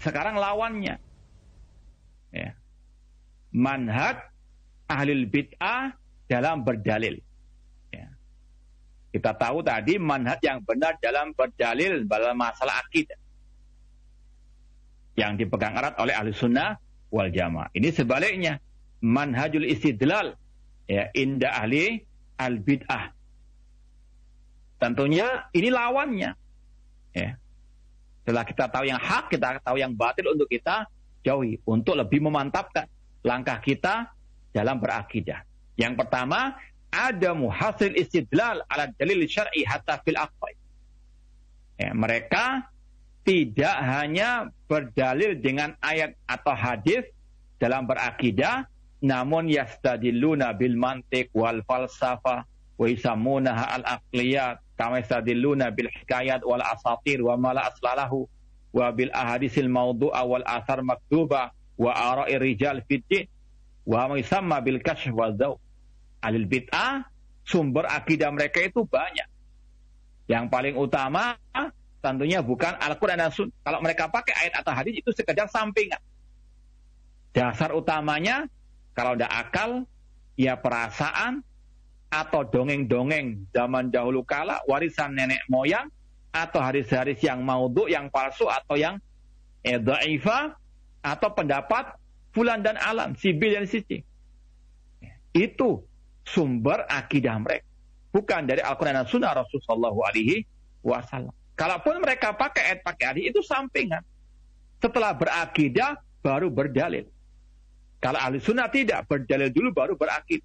[0.00, 0.96] Sekarang lawannya.
[2.32, 2.56] Ya.
[3.52, 4.16] Manhaj
[4.88, 5.92] ahlul bid'ah
[6.32, 7.20] dalam berdalil.
[7.92, 8.08] Ya.
[9.12, 13.20] Kita tahu tadi manhaj yang benar dalam berdalil dalam masalah akidah
[15.18, 16.78] yang dipegang erat oleh ahli sunnah
[17.10, 17.66] wal jamaah.
[17.74, 18.62] Ini sebaliknya
[19.02, 20.38] manhajul istidlal
[20.86, 21.98] ya inda ahli
[22.38, 23.10] al bid'ah.
[24.78, 26.30] Tentunya ini lawannya.
[27.18, 27.34] Ya.
[28.22, 30.86] Setelah kita tahu yang hak, kita tahu yang batil untuk kita
[31.26, 32.86] jauhi untuk lebih memantapkan
[33.26, 34.14] langkah kita
[34.54, 35.42] dalam berakidah.
[35.74, 36.54] Yang pertama,
[36.94, 40.54] ada muhasil istidlal ala dalil syar'i hatta fil aqwai.
[41.78, 42.70] Ya, mereka
[43.28, 47.04] tidak hanya berdalil dengan ayat atau hadis
[47.60, 48.64] dalam berakidah,
[49.04, 56.64] namun yastadilluna bil mantiq wal falsafah wa isamunaha al aqliyat kama yastadilluna bil hikayat wal
[56.64, 58.24] asatir wa mala aslalahu
[58.72, 63.28] wa bil ahadisil mawdu'a wal athar maktuba wa ara'i rijal fid
[63.84, 65.52] wa ma yusamma bil kashf wal daw
[66.24, 67.04] alil bid'ah
[67.44, 69.28] sumber akidah mereka itu banyak.
[70.28, 71.36] Yang paling utama
[72.14, 73.56] tentunya bukan Al-Quran dan Sunnah.
[73.60, 76.00] Kalau mereka pakai ayat atau hadis itu sekedar sampingan.
[77.36, 78.48] Dasar utamanya,
[78.96, 79.70] kalau tidak akal,
[80.34, 81.44] ya perasaan,
[82.08, 85.92] atau dongeng-dongeng zaman dahulu kala, warisan nenek moyang,
[86.32, 88.96] atau hadis-hadis yang maudhu, yang palsu, atau yang
[89.62, 90.56] eh, da'ifa,
[91.04, 91.94] atau pendapat
[92.32, 94.00] fulan dan alam, sibil dan sisi.
[95.36, 95.84] Itu
[96.24, 97.68] sumber akidah mereka.
[98.08, 101.28] Bukan dari Al-Quran dan Sunnah Rasulullah SAW.
[101.58, 103.98] Kalaupun mereka pakai ayat pakai hadis itu sampingan.
[104.78, 107.10] Setelah berakidah baru berdalil.
[107.98, 110.38] Kalau ahli sunnah tidak berdalil dulu baru berakid.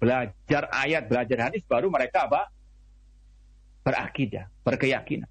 [0.00, 2.48] Belajar ayat, belajar hadis baru mereka apa?
[3.84, 5.28] Berakidah, berkeyakinan.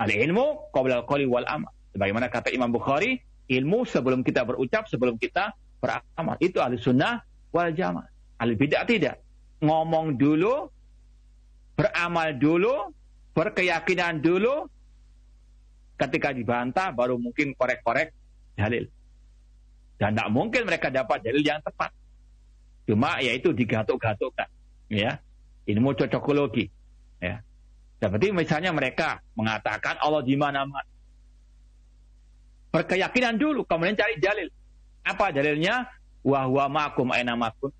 [0.00, 1.72] Al ilmu qabla al wal amal.
[1.92, 3.20] Sebagaimana kata Imam Bukhari,
[3.52, 5.52] ilmu sebelum kita berucap, sebelum kita
[5.84, 6.40] beramal.
[6.40, 7.20] Itu ahli sunnah
[7.52, 8.08] wal jamaah.
[8.40, 9.20] Ahli bidah tidak.
[9.60, 10.72] Ngomong dulu,
[11.76, 12.88] beramal dulu,
[13.36, 14.64] berkeyakinan dulu,
[16.00, 18.16] ketika dibantah baru mungkin korek-korek
[18.56, 18.88] dalil.
[20.00, 21.92] Dan tidak mungkin mereka dapat dalil yang tepat.
[22.88, 24.48] Cuma yaitu digatuk-gatukkan.
[24.88, 25.20] Ya.
[25.68, 26.72] Ilmu cocokologi.
[27.20, 27.44] Ya.
[28.00, 30.88] Seperti misalnya mereka mengatakan Allah di mana-mana.
[32.72, 34.48] Berkeyakinan dulu, kemudian cari dalil.
[35.00, 35.88] Apa dalilnya?
[36.20, 37.72] Wahwa makum aina makum.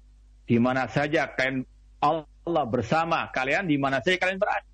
[0.49, 1.69] Di mana saja kalian
[2.01, 4.66] Allah bersama kalian, di mana saja kalian berada.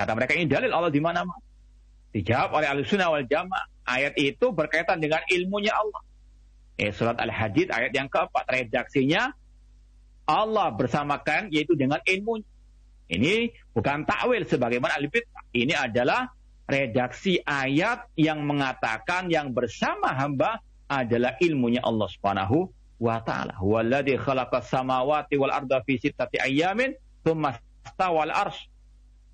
[0.00, 1.44] Kata mereka ini dalil Allah di mana-mana.
[2.16, 3.68] Dijawab oleh al-sunnah wal jamaah.
[3.84, 6.00] Ayat itu berkaitan dengan ilmunya Allah.
[6.80, 8.48] Eh, surat Al-Hadid ayat yang keempat.
[8.48, 9.28] Redaksinya
[10.24, 12.48] Allah bersamakan yaitu dengan ilmunya.
[13.12, 15.04] Ini bukan takwil sebagaimana al
[15.52, 16.32] Ini adalah
[16.64, 22.72] redaksi ayat yang mengatakan yang bersama hamba adalah ilmunya Allah Subhanahu
[23.02, 23.60] wa taala.
[23.60, 28.69] Walladzi khalaqas samawati wal arda fi sittati ayyamin tsumma stawal arsy.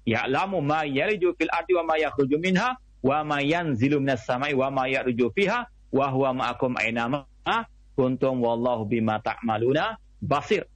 [0.06, 4.70] Ya'lamu ma yaliju fil ardi wa ma yakhruju minha wa ma yanzilu minas samai wa
[4.70, 7.56] ma ya'ruju fiha wa huwa ma'akum aina ma
[7.94, 10.66] kuntum wallahu bima ta'maluna basir.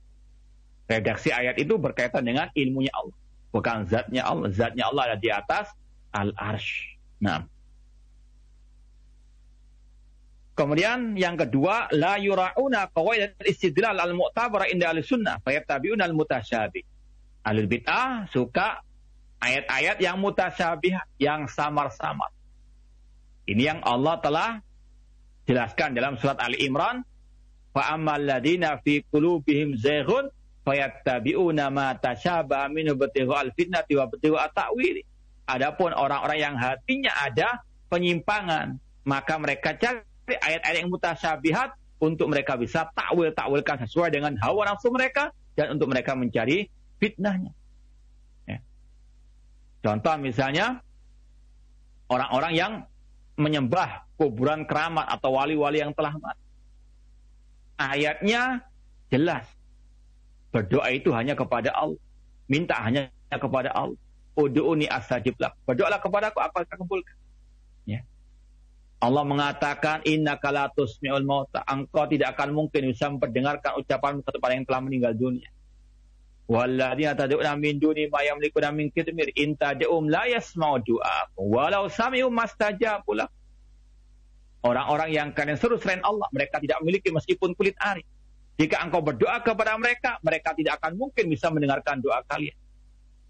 [0.90, 3.14] Redaksi ayat itu berkaitan dengan ilmunya Allah.
[3.54, 4.50] Bukan zatnya Allah.
[4.50, 5.70] Zatnya Allah ada di atas
[6.10, 6.98] al-arsh.
[7.22, 7.46] Nah.
[10.58, 16.82] Kemudian yang kedua, la yura'una qawaidat istidlal al-mu'tabara inda al-sunnah, fayattabi'una al-mutasyabih.
[17.46, 18.82] Alul bid'ah suka
[19.40, 22.28] ayat-ayat yang mutasyabih, yang samar-samar.
[23.48, 24.50] Ini yang Allah telah
[25.48, 27.02] jelaskan dalam surat Ali Imran,
[28.84, 30.28] fi qulubihim zayghun
[30.62, 35.02] fayattabi'una ma tasyabaha minhu batighu al-fitnati wa batighu at-ta'wili.
[35.50, 42.86] Adapun orang-orang yang hatinya ada penyimpangan, maka mereka cari ayat-ayat yang mutasyabihat untuk mereka bisa
[42.94, 46.70] takwil-takwilkan sesuai dengan hawa nafsu mereka dan untuk mereka mencari
[47.02, 47.50] fitnahnya.
[49.80, 50.84] Contoh misalnya
[52.12, 52.72] orang-orang yang
[53.40, 56.44] menyembah kuburan keramat atau wali-wali yang telah mati.
[57.80, 58.60] Ayatnya
[59.08, 59.48] jelas
[60.50, 62.02] Berdoa itu hanya kepada Allah.
[62.50, 63.98] Minta hanya kepada Allah.
[64.34, 65.54] Udu'uni astajib lak.
[65.62, 67.16] Berdoalah kepada aku, akan kabulkan.
[67.86, 68.02] Ya.
[68.98, 71.62] Allah mengatakan, Inna kalatus mi'ul mauta.
[71.70, 75.46] Engkau tidak akan mungkin bisa memperdengarkan ucapan kepada yang telah meninggal dunia.
[76.50, 82.26] Walladzina tad'una min duni ma yamlikuna min kitmir in tad'um la yasma'u du'akum walau sami'u
[82.26, 83.14] mastajabu
[84.60, 88.04] Orang-orang yang kalian seru selain Allah, mereka tidak memiliki meskipun kulit ari.
[88.60, 92.52] Jika engkau berdoa kepada mereka, mereka tidak akan mungkin bisa mendengarkan doa kalian.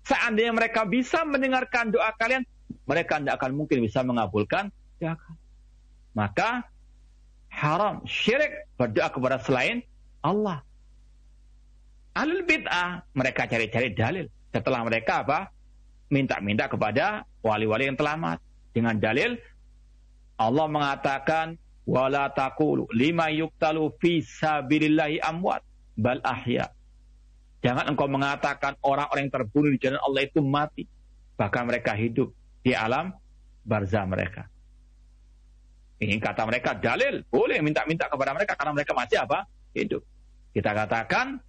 [0.03, 2.43] Seandainya mereka bisa mendengarkan doa kalian,
[2.83, 5.45] mereka tidak akan mungkin bisa mengabulkan doa kalian.
[6.19, 6.67] Maka
[7.47, 9.87] haram, syirik berdoa kepada selain
[10.27, 10.67] Allah.
[12.21, 14.29] Alul bid'ah, mereka cari-cari dalil.
[14.53, 15.49] Setelah mereka apa?
[16.13, 18.45] Minta-minta kepada wali-wali yang telah mati.
[18.77, 19.41] Dengan dalil,
[20.37, 21.57] Allah mengatakan,
[21.89, 25.65] wala taqulu lima yuktalu fi sabilillahi amwat
[25.97, 26.69] bal ahya.
[27.65, 30.85] Jangan engkau mengatakan orang-orang yang terbunuh di jalan Allah itu mati.
[31.41, 33.17] Bahkan mereka hidup di alam
[33.65, 34.45] barzah mereka.
[36.01, 37.25] Ini kata mereka dalil.
[37.29, 39.45] Boleh minta-minta kepada mereka karena mereka masih apa?
[39.77, 40.01] Hidup.
[40.57, 41.41] Kita katakan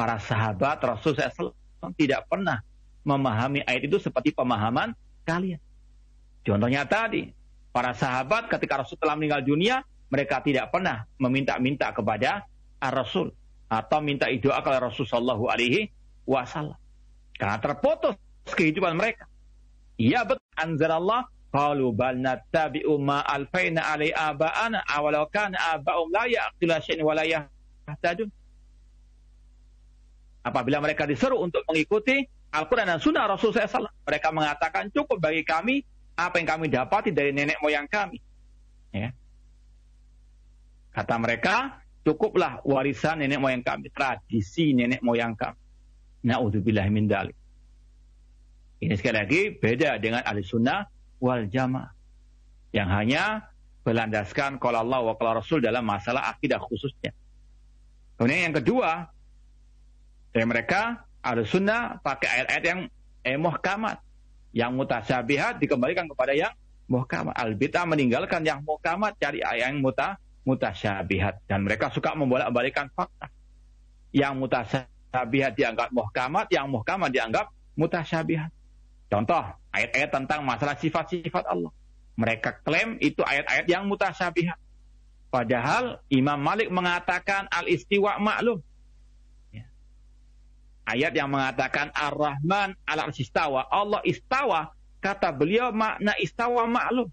[0.00, 1.52] para sahabat Rasul SAW
[2.00, 2.64] tidak pernah
[3.04, 4.96] memahami ayat itu seperti pemahaman
[5.28, 5.60] kalian.
[6.40, 7.28] Contohnya tadi,
[7.70, 12.42] Para sahabat ketika Rasul telah meninggal dunia, mereka tidak pernah meminta-minta kepada
[12.82, 13.30] Rasul
[13.70, 15.86] atau minta doa kepada Rasul Shallallahu Alaihi
[16.26, 16.74] Wasallam
[17.38, 18.18] karena terputus
[18.50, 19.30] kehidupan mereka.
[19.94, 20.42] Iya betul.
[20.58, 27.14] Anzalallah qalu bal nattabi'u ma alfaina alai aba'ana awalau kana aba'um la ya'qilu syai'an wa
[27.14, 27.46] la.
[30.40, 35.84] Apabila mereka diseru untuk mengikuti Al-Quran dan Sunnah Rasul SAW, mereka mengatakan cukup bagi kami
[36.16, 38.18] apa yang kami dapati dari nenek moyang kami.
[38.90, 39.14] Ya.
[40.90, 45.60] Kata mereka, cukuplah warisan nenek moyang kami, tradisi nenek moyang kami.
[46.26, 47.36] Na'udzubillah min dalik.
[48.80, 50.88] Ini sekali lagi beda dengan ahli sunnah
[51.20, 51.92] wal jamaah.
[52.72, 53.24] Yang hanya
[53.84, 57.12] berlandaskan kalau Allah wa kalau Rasul dalam masalah akidah khususnya.
[58.16, 59.08] Kemudian yang kedua,
[60.30, 62.80] dari mereka ahli sunnah pakai ayat-ayat yang
[63.26, 63.98] eh, muhkamat.
[64.50, 66.50] Yang mutasyabihat dikembalikan kepada yang
[66.90, 67.34] muhkamat.
[67.38, 71.46] Al-bid'ah meninggalkan yang muhkamat, cari yang muta, mutasyabihat.
[71.46, 73.30] Dan mereka suka membolak-balikan fakta.
[74.10, 77.46] Yang mutasyabihat dianggap muhkamat, yang muhkamat dianggap
[77.78, 78.50] mutasyabihat.
[79.06, 81.70] Contoh, ayat-ayat tentang masalah sifat-sifat Allah.
[82.18, 84.58] Mereka klaim itu ayat-ayat yang mutasyabihat.
[85.30, 88.58] Padahal Imam Malik mengatakan al-istiwa maklum.
[90.86, 90.96] Ya.
[90.96, 93.66] ayat yang mengatakan Ar-Rahman ala istawa.
[93.70, 97.08] Allah istawa, kata beliau makna istawa maklum.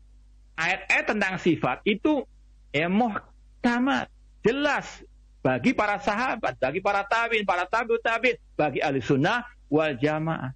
[0.58, 2.26] Ayat-ayat tentang sifat itu
[2.74, 4.10] eh muhtamat,
[4.42, 5.06] jelas
[5.46, 10.52] bagi para sahabat, bagi para tabiin, para tabiut tabiin, bagi ahli sunnah wal jamaah.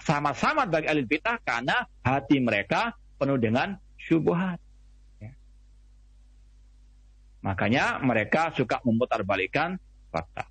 [0.00, 4.56] Sama-sama bagi ahli bid'ah karena hati mereka penuh dengan syubhat.
[5.20, 5.36] Ya.
[7.44, 9.76] Makanya mereka suka memutarbalikan
[10.08, 10.49] fakta.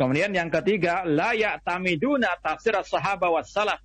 [0.00, 3.84] Kemudian yang ketiga, la ya'tamiduna tafsir sahabat wassalaf.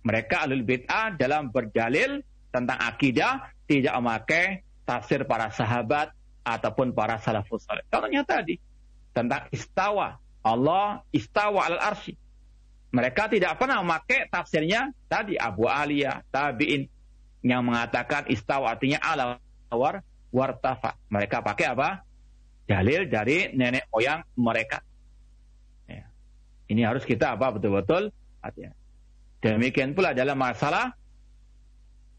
[0.00, 7.68] Mereka alul bid'ah dalam berdalil tentang akidah tidak memakai tafsir para sahabat ataupun para salafus
[7.68, 7.84] salih.
[7.92, 8.56] Contohnya tadi
[9.12, 10.16] tentang istawa.
[10.40, 12.16] Allah istawa al arsy.
[12.88, 16.88] Mereka tidak pernah memakai tafsirnya tadi Abu Aliyah, tabi'in
[17.44, 19.36] yang mengatakan istawa artinya ala
[19.68, 20.00] war
[20.32, 20.96] wartafa.
[21.12, 22.00] Mereka pakai apa?
[22.64, 24.80] Dalil dari nenek moyang mereka.
[26.70, 28.14] Ini harus kita apa betul-betul
[29.40, 30.92] Demikian pula dalam masalah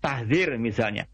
[0.01, 1.05] tahzir misalnya.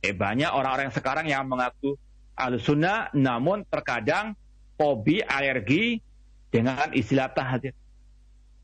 [0.00, 1.98] Eh banyak orang-orang sekarang yang mengaku
[2.38, 4.32] al-sunnah namun terkadang
[4.78, 5.98] hobi alergi
[6.48, 7.74] dengan istilah tahzir.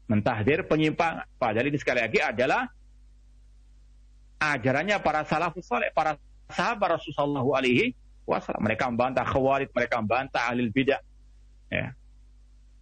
[0.07, 1.27] Mentahdir penyimpangan.
[1.37, 2.71] Padahal ini sekali lagi adalah
[4.39, 6.15] ajarannya para salafus saleh, para
[6.47, 7.93] sahabat Rasulullah alaihi
[8.23, 8.63] wasallam.
[8.63, 11.03] Mereka membantah khawarij, mereka membantah ahli bidah.
[11.67, 11.99] Ya.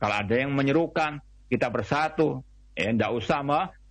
[0.04, 1.16] Kalau ada yang menyerukan,
[1.48, 2.44] kita bersatu.
[2.76, 3.40] Ya, tidak usah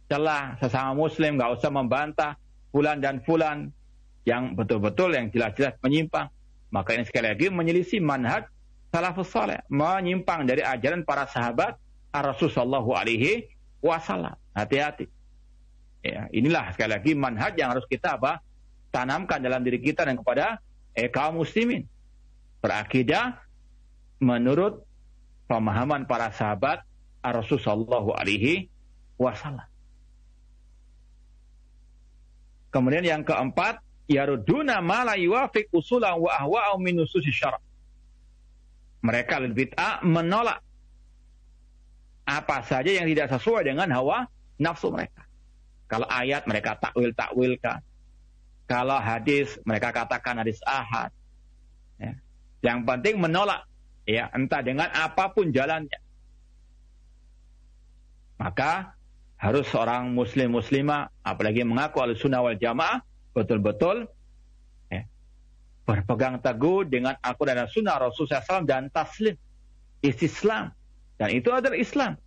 [0.06, 2.38] celah sesama muslim, nggak usah membantah
[2.70, 3.74] fulan dan fulan
[4.22, 6.30] yang betul-betul yang jelas-jelas menyimpang.
[6.70, 8.46] Maka ini sekali lagi menyelisih manhaj
[8.94, 11.82] salafus saleh, menyimpang dari ajaran para sahabat
[12.14, 13.50] Rasulullah alaihi
[13.82, 14.38] wasallam.
[14.54, 15.10] Hati-hati.
[16.06, 18.38] Ya, inilah sekali lagi manhaj yang harus kita apa?
[18.94, 20.62] tanamkan dalam diri kita dan kepada
[20.94, 21.90] eh, kaum muslimin.
[22.62, 23.42] Berakidah
[24.22, 24.86] menurut
[25.48, 26.84] pemahaman para sahabat
[27.24, 28.68] Rasulullah alaihi
[29.16, 29.66] wasallam.
[32.74, 33.80] Kemudian yang keempat,
[34.10, 37.62] yaruduna ma la yuwafiq usulan wa ahwa'u min nususi syara'.
[39.04, 40.64] Mereka bid'ah menolak
[42.24, 44.26] apa saja yang tidak sesuai dengan hawa
[44.58, 45.28] nafsu mereka.
[45.92, 47.84] Kalau ayat mereka takwil-takwilkan.
[48.64, 51.12] Kalau hadis mereka katakan hadis ahad.
[52.00, 52.16] Ya.
[52.64, 53.68] Yang penting menolak
[54.04, 56.00] ya entah dengan apa pun jalannya.
[58.40, 58.96] Maka
[59.40, 63.04] harus seorang muslim muslimah apalagi mengaku al sunnah wal jamaah
[63.36, 64.08] betul-betul
[64.92, 65.04] ya,
[65.88, 69.36] berpegang teguh dengan aku dan sunnah Rasulullah SAW dan taslim.
[70.04, 70.76] Istislam.
[71.16, 72.20] Dan itu adalah Islam.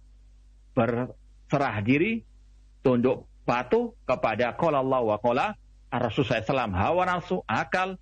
[0.72, 2.24] Berserah diri
[2.80, 5.46] tunduk patuh kepada qala Allah wa qala
[5.92, 8.00] Rasulullah SAW hawa nafsu akal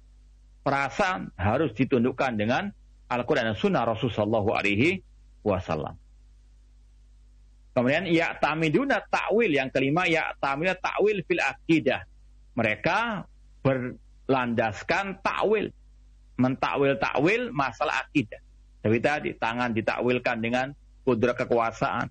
[0.62, 2.70] perasaan harus ditundukkan dengan
[3.14, 5.00] Al-Quran dan Sunnah Rasulullah alaihi
[5.46, 5.94] wasallam.
[7.74, 12.06] Kemudian ya tamiduna takwil yang kelima ya tamiduna takwil fil akidah.
[12.54, 13.26] Mereka
[13.66, 15.74] berlandaskan takwil,
[16.38, 18.38] mentakwil takwil masalah akidah.
[18.78, 20.70] Tapi tadi tangan ditakwilkan dengan
[21.02, 22.06] kudrat kekuasaan.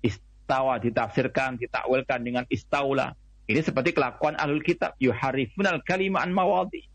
[0.00, 3.12] Istawa ditafsirkan, ditakwilkan dengan istaula.
[3.50, 4.96] Ini seperti kelakuan alul kitab.
[5.02, 6.88] Yuharifunal kalimaan mawadi.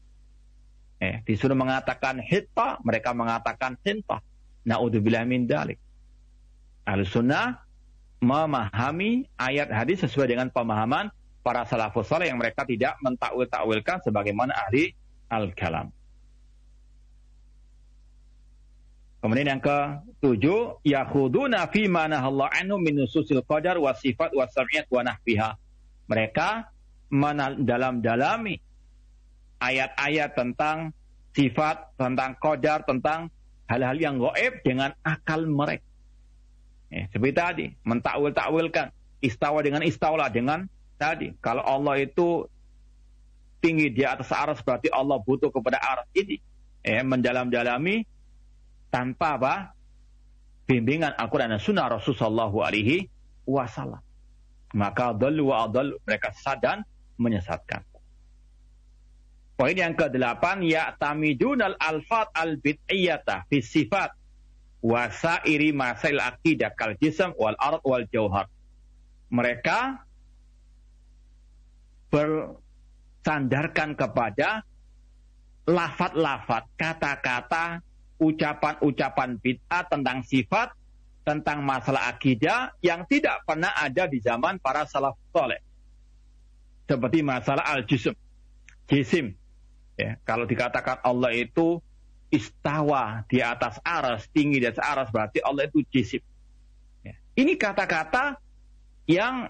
[0.98, 4.18] Eh, disuruh mengatakan hitta, mereka mengatakan hinta.
[4.66, 5.78] Na'udzubillah min dalik.
[6.90, 7.62] Al-Sunnah
[8.18, 11.14] memahami ayat hadis sesuai dengan pemahaman
[11.46, 14.92] para salafus saleh yang mereka tidak mentakwil-takwilkan sebagaimana ahli
[15.30, 15.94] al-kalam.
[19.22, 24.90] Kemudian yang ketujuh, yakhuduna fi mana Allah anhu min nususil qadar wa sifat wa sam'iyat
[24.90, 25.50] wa nahfiha.
[26.08, 26.70] Mereka
[27.12, 28.67] mendalam-dalami
[29.58, 30.94] ayat-ayat tentang
[31.34, 33.30] sifat, tentang kodar, tentang
[33.70, 35.86] hal-hal yang goib dengan akal mereka.
[36.88, 38.96] Ya, seperti tadi, mentakwil-takwilkan.
[39.18, 40.70] Istawa dengan istawla dengan
[41.02, 41.34] tadi.
[41.42, 42.46] Kalau Allah itu
[43.60, 46.38] tinggi di atas aras berarti Allah butuh kepada aras ini.
[46.86, 48.06] Ya, mendalam-dalami
[48.94, 49.54] tanpa apa?
[50.68, 53.08] Bimbingan Al-Quran dan Sunnah Rasulullah alaihi
[53.48, 54.04] wasallam.
[54.76, 56.84] Maka dalu wa adal mereka sadan
[57.16, 57.84] menyesatkan.
[59.58, 64.14] Poin yang ke-8 ya tamidunal alfat al bid'iyata fi sifat
[64.86, 68.46] wa sairi masail aqidah kal jism wal ard wal jauhar.
[69.34, 70.06] Mereka
[72.14, 74.62] bersandarkan kepada
[75.68, 77.82] lafat-lafat, kata-kata,
[78.22, 80.72] ucapan-ucapan bid'ah tentang sifat,
[81.26, 85.60] tentang masalah akidah yang tidak pernah ada di zaman para salaf soleh.
[86.88, 88.16] Seperti masalah al-jism.
[88.88, 89.36] Jisim.
[89.98, 91.82] Ya, kalau dikatakan Allah itu
[92.30, 96.22] istawa di atas aras, tinggi di atas aras, berarti Allah itu jisim.
[97.02, 97.18] Ya.
[97.34, 98.38] Ini kata-kata
[99.10, 99.50] yang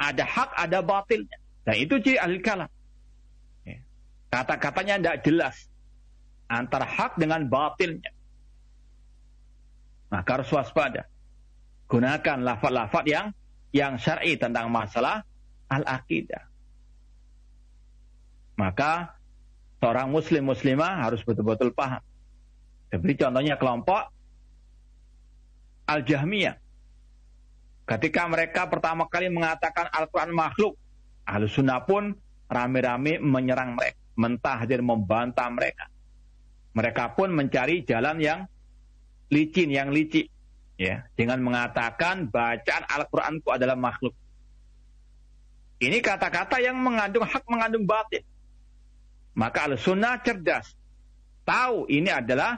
[0.00, 1.36] ada hak, ada batilnya.
[1.68, 2.70] Dan itu ciri ahli kalam.
[3.68, 3.84] Ya.
[4.32, 5.56] Kata-katanya tidak jelas.
[6.48, 8.12] Antara hak dengan batilnya.
[10.08, 11.10] Maka harus waspada.
[11.90, 13.26] Gunakan lafad-lafad yang
[13.74, 15.26] yang syar'i tentang masalah
[15.66, 16.46] al-aqidah.
[18.54, 19.13] Maka
[19.84, 22.00] seorang muslim muslimah harus betul-betul paham.
[22.88, 24.08] Seperti contohnya kelompok
[25.84, 26.56] Al-Jahmiyah.
[27.84, 30.80] Ketika mereka pertama kali mengatakan Al-Quran makhluk,
[31.28, 32.16] Ahlu Sunnah pun
[32.48, 35.92] rame-rame menyerang mereka, mentahdir membantah mereka.
[36.72, 38.40] Mereka pun mencari jalan yang
[39.28, 40.32] licin, yang licik.
[40.80, 44.16] Ya, dengan mengatakan bacaan Al-Quran itu adalah makhluk.
[45.76, 48.24] Ini kata-kata yang mengandung hak, mengandung batin.
[49.34, 50.74] Maka al-sunnah cerdas.
[51.44, 52.56] Tahu ini adalah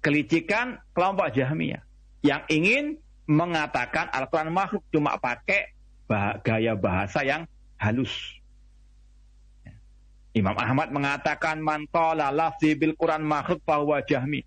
[0.00, 1.82] kelicikan kelompok Jahmiyah.
[2.24, 2.84] Yang ingin
[3.28, 5.72] mengatakan Al-Quran makhluk cuma pakai
[6.44, 7.48] gaya bahasa yang
[7.80, 8.12] halus.
[10.34, 14.42] Imam Ahmad mengatakan man qala lafzi bil Quran makhluk bahwa jahmi.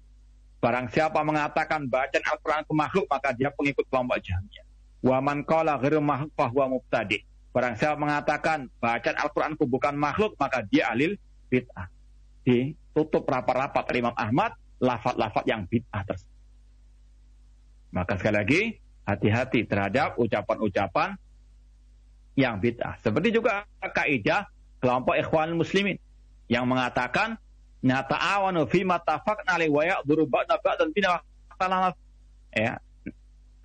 [0.59, 4.65] Barang siapa mengatakan bacaan Al-Quran makhluk maka dia pengikut kelompok Jahmiyah.
[4.99, 7.23] Wa man qala ghairu makhluk bahwa mubtadi.
[7.57, 11.17] Barang siapa mengatakan bacaan Al-Quran itu bukan makhluk, maka dia alil
[11.49, 11.89] bid'ah.
[12.45, 16.37] Ditutup rapat-rapat Imam Ahmad, lafat-lafat yang bid'ah tersebut.
[17.97, 18.61] Maka sekali lagi,
[19.09, 21.17] hati-hati terhadap ucapan-ucapan
[22.37, 22.93] yang bid'ah.
[23.01, 24.45] Seperti juga kaidah
[24.77, 25.97] kelompok ikhwan muslimin
[26.53, 27.41] yang mengatakan
[27.81, 31.17] nata'awanu fi matafaqna li wa ya'duru ba'da ba'dan bina
[32.53, 32.77] ya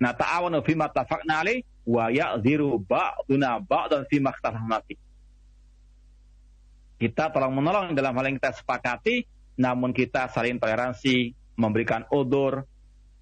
[0.01, 4.95] nata'awanu fi matafaqna li wa ya'dhiru ba'duna ba'dan fi makhtalafnati.
[6.97, 9.27] Kita tolong menolong dalam hal yang kita sepakati,
[9.59, 12.63] namun kita saling toleransi, memberikan odor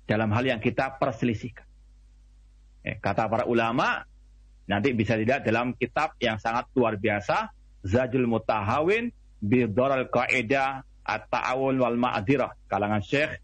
[0.06, 1.66] dalam hal yang kita perselisihkan.
[2.86, 4.06] Eh, kata para ulama,
[4.70, 7.50] nanti bisa dilihat dalam kitab yang sangat luar biasa,
[7.82, 9.10] Zajul Mutahawin,
[9.42, 13.42] Bidor al-Qaeda, At-Ta'awun wal Ma'adirah, kalangan Syekh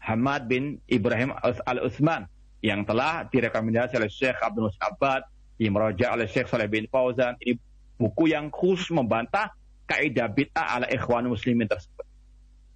[0.00, 2.24] Hamad bin Ibrahim al-Utsman
[2.60, 5.24] yang telah direkomendasi oleh Syekh Abdul Musa
[5.60, 7.36] dimeraja oleh Syekh Saleh bin Fauzan.
[7.40, 7.56] Ini
[8.00, 9.52] buku yang khusus membantah
[9.84, 12.06] kaidah bid'ah ala ikhwan muslimin tersebut.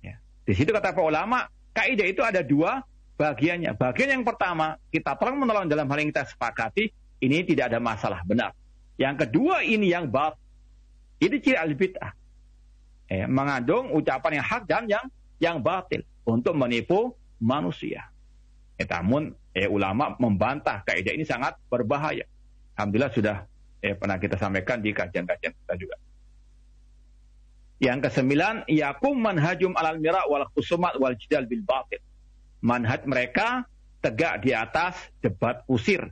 [0.05, 0.21] Ya.
[0.45, 2.85] Di situ kata para ulama, kaidah itu ada dua
[3.17, 3.73] bagiannya.
[3.79, 6.91] Bagian yang pertama, kita tolong menolong dalam hal yang kita sepakati,
[7.25, 8.53] ini tidak ada masalah benar.
[9.01, 10.37] Yang kedua ini yang bab.
[11.23, 12.13] Ini ciri al-bid'ah.
[13.09, 15.07] Ya, mengandung ucapan yang hak dan yang
[15.39, 18.11] yang batil untuk menipu manusia.
[18.81, 22.27] Eh, namun eh, ulama membantah kaidah ini sangat berbahaya.
[22.75, 23.37] Alhamdulillah sudah
[23.81, 25.97] eh, pernah kita sampaikan di kajian-kajian kita juga.
[27.79, 32.03] Yang kesembilan, yakum manhajum alal mira wal khusumat wal jidal bil batil.
[32.65, 33.67] Manhaj mereka
[34.03, 36.11] tegak di atas debat usir.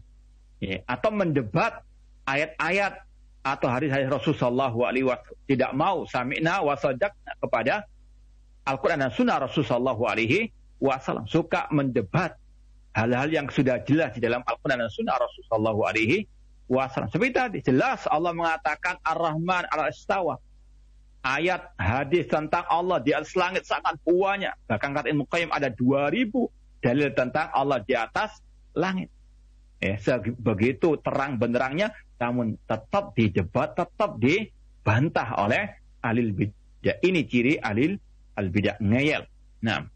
[0.63, 1.83] Ya, atau mendebat
[2.27, 3.03] ayat-ayat
[3.43, 5.19] atau hadis-hadis Rasulullah SAW.
[5.51, 6.79] Tidak mau sami'na wa
[7.43, 7.87] kepada
[8.63, 11.27] Al-Quran dan Sunnah Rasulullah SAW.
[11.27, 12.39] Suka mendebat
[12.93, 16.29] hal-hal yang sudah jelas di dalam Al-Quran dan Sunnah Rasulullah alaihi
[16.69, 17.09] wasallam.
[17.09, 20.37] Seperti tadi, jelas Allah mengatakan Ar-Rahman al-Istawa.
[21.23, 24.51] Ayat hadis tentang Allah di atas langit sangat banyak.
[24.67, 26.35] Bahkan kata Ibnu Qayyim ada 2000
[26.83, 28.43] dalil tentang Allah di atas
[28.75, 29.07] langit.
[29.79, 29.99] Eh,
[30.39, 36.99] begitu terang benderangnya, namun tetap didebat, tetap dibantah oleh alil bidah.
[37.03, 37.99] Ini ciri alil
[38.35, 39.23] al-bidah ngeyel.
[39.63, 39.87] Nah,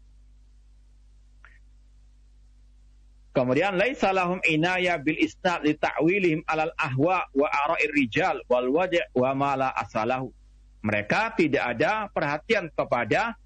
[3.37, 8.97] Kemudian laisa lahum inaya bil isnad li ta'wilihim alal ahwa wa ara'ir rijal wal waj'
[9.13, 10.33] wa ma la asalahu.
[10.81, 13.37] Mereka tidak ada perhatian kepada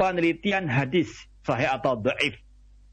[0.00, 1.12] penelitian hadis
[1.44, 2.40] sahih atau dhaif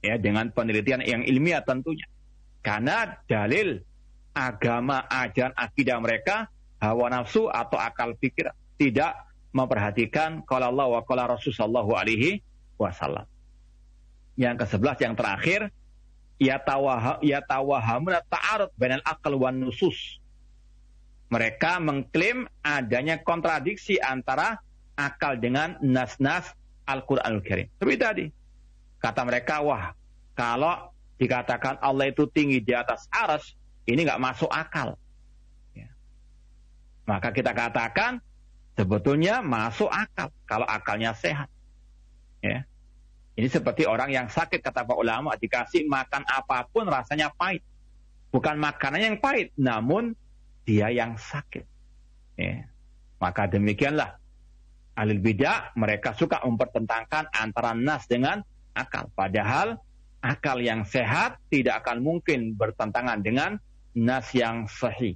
[0.04, 2.12] ya dengan penelitian yang ilmiah tentunya.
[2.60, 3.80] Karena dalil
[4.36, 6.52] agama ajaran akidah mereka
[6.84, 9.16] hawa nafsu atau akal pikir tidak
[9.56, 12.44] memperhatikan kalau Allah wa qala Rasulullah alaihi
[12.76, 13.24] wasallam
[14.38, 15.62] yang ke-11 yang terakhir
[16.38, 20.22] ya tawahamun ta'arud bainal akal wan nusus.
[21.28, 24.64] Mereka mengklaim adanya kontradiksi antara
[24.96, 26.56] akal dengan nas-nas
[26.88, 27.68] Al-Qur'anul Karim.
[27.76, 28.26] Seperti tadi.
[29.04, 29.92] Kata mereka, wah,
[30.40, 33.52] kalau dikatakan Allah itu tinggi di atas aras,
[33.84, 34.96] ini nggak masuk akal.
[35.76, 35.92] Ya.
[37.04, 38.24] Maka kita katakan
[38.80, 41.52] sebetulnya masuk akal kalau akalnya sehat.
[42.40, 42.64] Ya.
[43.38, 47.62] Ini seperti orang yang sakit kata Pak ulama dikasih makan apa pun rasanya pahit.
[48.34, 50.18] Bukan makanannya yang pahit, namun
[50.66, 51.64] dia yang sakit.
[52.36, 52.66] Ya.
[53.22, 54.18] Maka demikianlah
[54.98, 58.42] Ahli bidah mereka suka mempertentangkan antara nas dengan
[58.74, 59.14] akal.
[59.14, 59.78] Padahal
[60.26, 63.62] akal yang sehat tidak akan mungkin bertentangan dengan
[63.94, 65.14] nas yang sahih.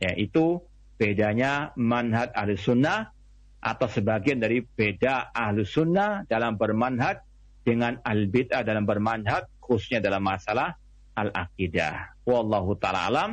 [0.00, 0.64] Yaitu
[0.96, 3.12] bedanya manhaj ahli sunnah
[3.60, 7.27] atau sebagian dari beda ahli sunnah dalam bermanhaj
[7.68, 10.72] dengan al-bid'ah dalam bermanhaj khususnya dalam masalah
[11.12, 12.16] al-aqidah.
[12.24, 13.30] Wallahu ta'ala alam.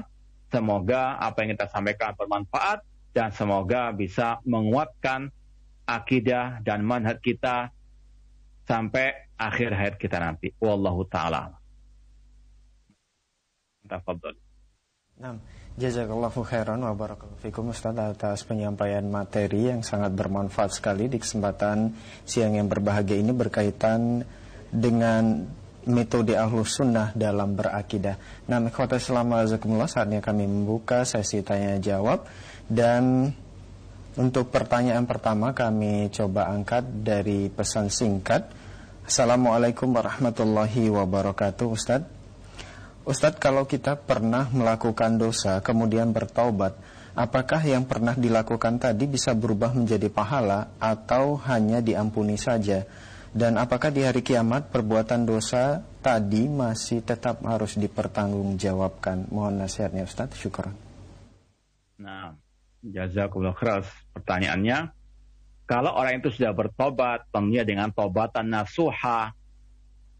[0.51, 2.83] Semoga apa yang kita sampaikan bermanfaat
[3.15, 5.31] dan semoga bisa menguatkan
[5.87, 7.71] akidah dan manhaj kita
[8.67, 10.51] sampai akhir hayat kita nanti.
[10.59, 11.55] Wallahu ta'ala.
[13.87, 14.35] Tafadhol.
[15.15, 15.39] Nah,
[15.75, 21.91] jazakallahu khairan wa barakallahu fikum Ustaz atas penyampaian materi yang sangat bermanfaat sekali di kesempatan
[22.23, 24.23] siang yang berbahagia ini berkaitan
[24.71, 25.43] dengan
[25.85, 28.47] metode ahlus sunnah dalam berakidah.
[28.49, 32.25] Nah, ikhwata selama azakumullah saatnya kami membuka sesi tanya jawab
[32.65, 33.29] dan
[34.15, 38.47] untuk pertanyaan pertama kami coba angkat dari pesan singkat.
[39.05, 42.14] Assalamualaikum warahmatullahi wabarakatuh Ustadz.
[43.05, 46.75] Ustadz kalau kita pernah melakukan dosa kemudian bertaubat
[47.15, 52.83] Apakah yang pernah dilakukan tadi bisa berubah menjadi pahala atau hanya diampuni saja?
[53.31, 59.31] Dan apakah di hari kiamat perbuatan dosa tadi masih tetap harus dipertanggungjawabkan?
[59.31, 60.67] Mohon nasihatnya Ustadz, syukur.
[62.03, 62.35] Nah,
[62.83, 64.91] jazakumullah khairan pertanyaannya.
[65.63, 69.31] Kalau orang itu sudah bertobat, tentunya dengan tobatan nasuha,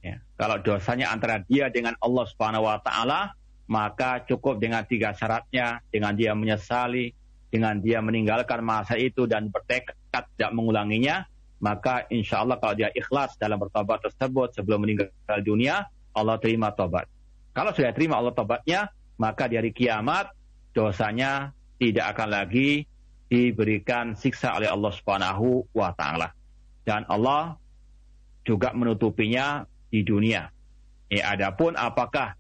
[0.06, 0.22] Ya.
[0.38, 3.34] Kalau dosanya antara dia dengan Allah Subhanahu wa taala,
[3.66, 7.10] maka cukup dengan tiga syaratnya, dengan dia menyesali,
[7.50, 11.26] dengan dia meninggalkan masa itu dan bertekad tidak mengulanginya,
[11.58, 15.10] maka insya Allah kalau dia ikhlas dalam bertobat tersebut sebelum meninggal
[15.42, 17.10] dunia, Allah terima tobat.
[17.58, 20.30] Kalau sudah terima Allah tobatnya, maka di hari kiamat
[20.78, 21.50] dosanya
[21.82, 22.86] tidak akan lagi
[23.26, 26.30] diberikan siksa oleh Allah Subhanahu wa taala.
[26.86, 27.58] Dan Allah
[28.46, 29.66] juga menutupinya
[29.96, 30.52] di dunia.
[31.08, 32.36] Ya, adapun apakah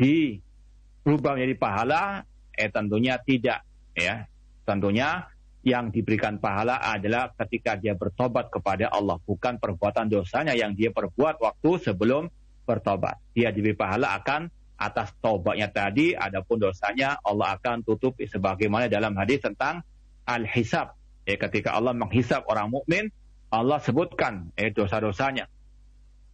[0.00, 2.24] dirubah menjadi pahala?
[2.56, 3.60] Eh tentunya tidak.
[3.92, 4.24] Ya,
[4.64, 5.28] tentunya
[5.60, 11.36] yang diberikan pahala adalah ketika dia bertobat kepada Allah, bukan perbuatan dosanya yang dia perbuat
[11.36, 12.32] waktu sebelum
[12.64, 13.20] bertobat.
[13.36, 14.48] Dia diberi pahala akan
[14.80, 19.84] atas tobatnya tadi, adapun dosanya Allah akan tutup sebagaimana dalam hadis tentang
[20.24, 20.96] al-hisab.
[21.28, 23.12] Ya, ketika Allah menghisap orang mukmin,
[23.52, 25.44] Allah sebutkan eh, dosa-dosanya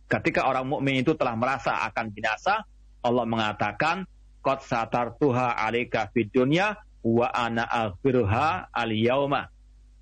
[0.07, 2.62] ketika orang mukmin itu telah merasa akan binasa,
[3.02, 4.07] Allah mengatakan,
[4.42, 9.50] "Qad satartuha 'alaika fid dunya wa ana aghfiruha al yauma."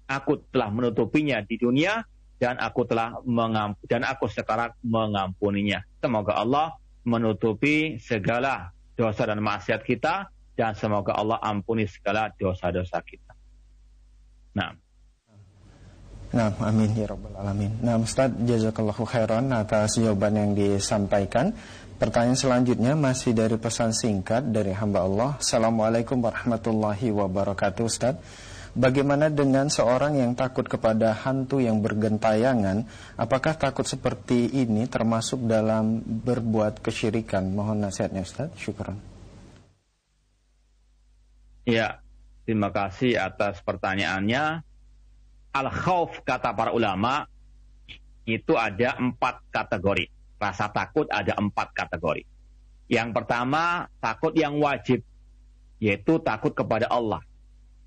[0.05, 2.05] Aku telah menutupinya di dunia
[2.37, 5.81] dan aku telah mengamp dan aku sekarang mengampuninya.
[6.05, 6.77] Semoga Allah
[7.09, 13.33] menutupi segala dosa dan maksiat kita dan semoga Allah ampuni segala dosa-dosa kita.
[14.55, 14.77] Nah,
[16.35, 17.79] Nah, amin ya rabbal alamin.
[17.79, 21.55] Nah, Ustaz jazakallahu khairan atas jawaban yang disampaikan.
[21.95, 25.31] Pertanyaan selanjutnya masih dari pesan singkat dari hamba Allah.
[25.39, 28.19] Assalamualaikum warahmatullahi wabarakatuh, Ustaz.
[28.75, 32.83] Bagaimana dengan seorang yang takut kepada hantu yang bergentayangan?
[33.15, 37.47] Apakah takut seperti ini termasuk dalam berbuat kesyirikan?
[37.55, 38.51] Mohon nasihatnya Ustaz.
[38.59, 38.99] Syukran.
[41.63, 42.03] Ya,
[42.43, 44.74] terima kasih atas pertanyaannya
[45.55, 47.31] al-khawf kata para ulama
[48.27, 50.11] itu ada empat kategori.
[50.43, 52.27] Rasa takut ada empat kategori.
[52.91, 55.01] Yang pertama, takut yang wajib,
[55.81, 57.23] yaitu takut kepada Allah.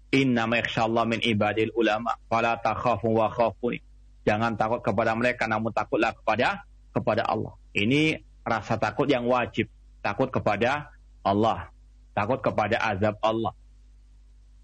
[0.10, 3.84] Inna ma'ikshallah min ibadil ulama, fala takhafu wa khafuni.
[4.24, 6.66] Jangan takut kepada mereka, namun takutlah kepada
[6.96, 7.54] kepada Allah.
[7.76, 9.70] Ini rasa takut yang wajib.
[10.02, 10.90] Takut kepada
[11.22, 11.70] Allah.
[12.16, 13.54] Takut kepada azab Allah.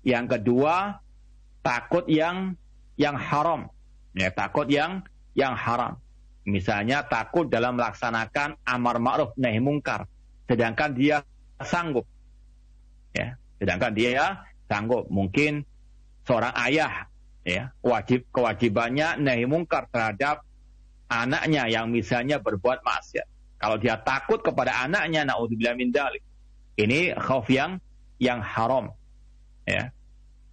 [0.01, 0.99] Yang kedua,
[1.61, 2.57] takut yang
[2.99, 3.69] yang haram.
[4.13, 5.01] Ya, takut yang
[5.33, 5.97] yang haram.
[6.43, 10.05] Misalnya takut dalam melaksanakan amar ma'ruf nahi mungkar.
[10.45, 11.23] Sedangkan dia
[11.63, 12.03] sanggup.
[13.15, 15.07] Ya, sedangkan dia sanggup.
[15.07, 15.63] Mungkin
[16.27, 17.07] seorang ayah
[17.47, 20.43] ya, wajib kewajibannya nahi mungkar terhadap
[21.07, 23.27] anaknya yang misalnya berbuat maksiat.
[23.61, 26.19] Kalau dia takut kepada anaknya, naudzubillah min dalik.
[26.75, 27.79] Ini khauf yang
[28.19, 28.91] yang haram.
[29.63, 29.95] Ya.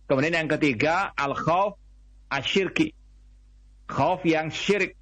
[0.07, 1.80] Kemudian yang ketiga, al khauf
[2.31, 2.95] asyirki.
[3.91, 4.95] Khauf yang syirik.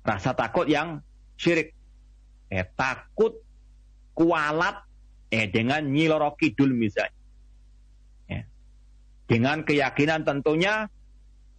[0.00, 1.04] Rasa takut yang
[1.36, 1.76] syirik.
[2.48, 3.44] Eh, takut
[4.16, 4.80] kualat
[5.28, 7.12] eh, dengan nyiloro kidul misalnya.
[8.32, 8.42] Eh,
[9.28, 10.88] dengan keyakinan tentunya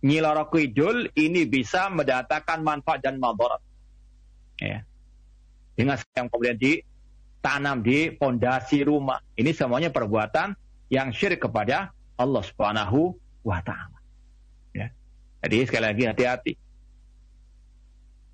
[0.01, 3.61] nyiloro kidul ini bisa mendatangkan manfaat dan madarat.
[4.61, 4.81] Eh,
[5.75, 9.19] dengan yang kemudian ditanam di pondasi rumah.
[9.35, 10.55] Ini semuanya perbuatan
[10.87, 13.11] yang syirik kepada Allah Subhanahu
[13.43, 13.94] wa taala.
[15.45, 16.53] Jadi sekali lagi hati-hati.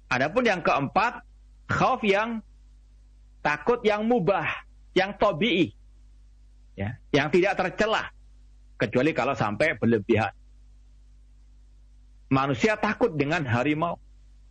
[0.08, 1.28] Adapun yang keempat,
[1.68, 2.40] khauf yang
[3.44, 4.48] takut yang mubah,
[4.96, 5.76] yang tobi'i.
[6.80, 8.16] Ya, yang tidak tercelah.
[8.80, 10.32] Kecuali kalau sampai berlebihan.
[12.32, 14.00] Manusia takut dengan harimau.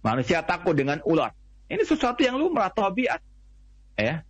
[0.04, 1.32] Manusia takut dengan ular.
[1.72, 3.24] Ini sesuatu yang lumrah, tobiat.
[3.96, 4.20] Ya,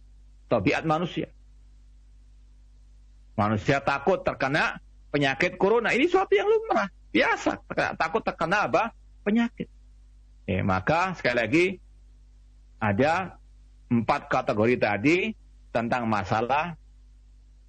[0.46, 1.34] tobiat manusia.
[3.34, 4.78] Manusia takut terkena
[5.10, 5.90] penyakit corona.
[5.90, 7.58] Ini sesuatu yang lumrah, biasa.
[7.98, 8.94] Takut terkena apa?
[9.26, 9.68] Penyakit.
[10.48, 11.66] Ya, maka sekali lagi
[12.80, 13.38] ada
[13.90, 15.16] empat kategori tadi
[15.70, 16.74] tentang masalah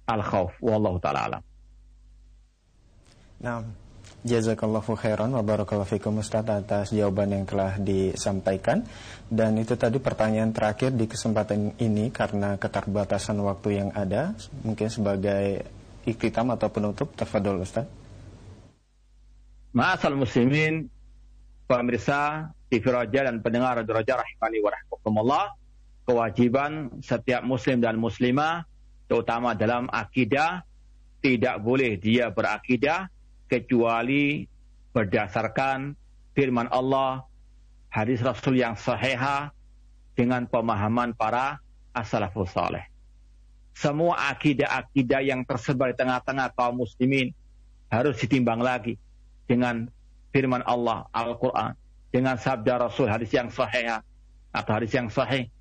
[0.08, 0.56] al-khawf.
[0.58, 1.42] Wallahu ta'ala alam.
[3.42, 3.62] Nah,
[4.22, 8.86] Jazakallahu khairan wa barakallahu fikum Ustaz atas jawaban yang telah disampaikan
[9.26, 14.30] Dan itu tadi pertanyaan terakhir di kesempatan ini Karena keterbatasan waktu yang ada
[14.62, 15.66] Mungkin sebagai
[16.06, 17.90] iktitam atau penutup Tafadol Ustaz
[19.72, 20.84] Ma'asal muslimin
[21.64, 25.44] Pemirsa TV Raja dan pendengar Radio Raja Rahimani wa rahmatullah
[26.04, 28.68] Kewajiban setiap muslim dan muslimah
[29.08, 30.60] Terutama dalam akidah
[31.24, 33.08] Tidak boleh dia berakidah
[33.48, 34.48] kecuali
[34.96, 35.92] berdasarkan
[36.32, 37.24] firman Allah,
[37.92, 39.52] hadis Rasul yang sahih
[40.16, 41.60] dengan pemahaman para
[41.92, 42.56] as-salafus.
[43.76, 47.32] Semua akidah-akidah yang tersebar di tengah-tengah kaum muslimin
[47.92, 48.96] harus ditimbang lagi
[49.52, 49.92] dengan
[50.32, 51.76] firman Allah Al-Quran,
[52.08, 54.00] dengan sabda Rasul hadis yang sahih
[54.48, 55.52] atau hadis yang sahih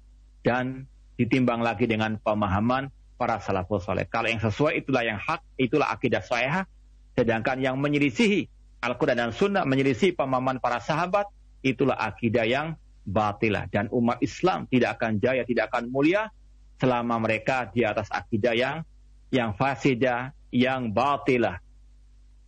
[0.47, 0.88] dan
[1.19, 2.88] ditimbang lagi dengan pemahaman
[3.19, 4.07] para salafus saleh.
[4.07, 6.63] Kalau yang sesuai itulah yang hak, itulah akidah sahih
[7.11, 8.47] Sedangkan yang menyelisihi
[8.81, 11.27] Al-Quran dan Sunnah, menyelisihi pemahaman para sahabat,
[11.61, 13.68] itulah akidah yang batilah.
[13.68, 16.31] Dan umat Islam tidak akan jaya, tidak akan mulia,
[16.81, 18.81] selama mereka di atas akidah yang
[19.30, 21.61] yang fasidah, yang batilah.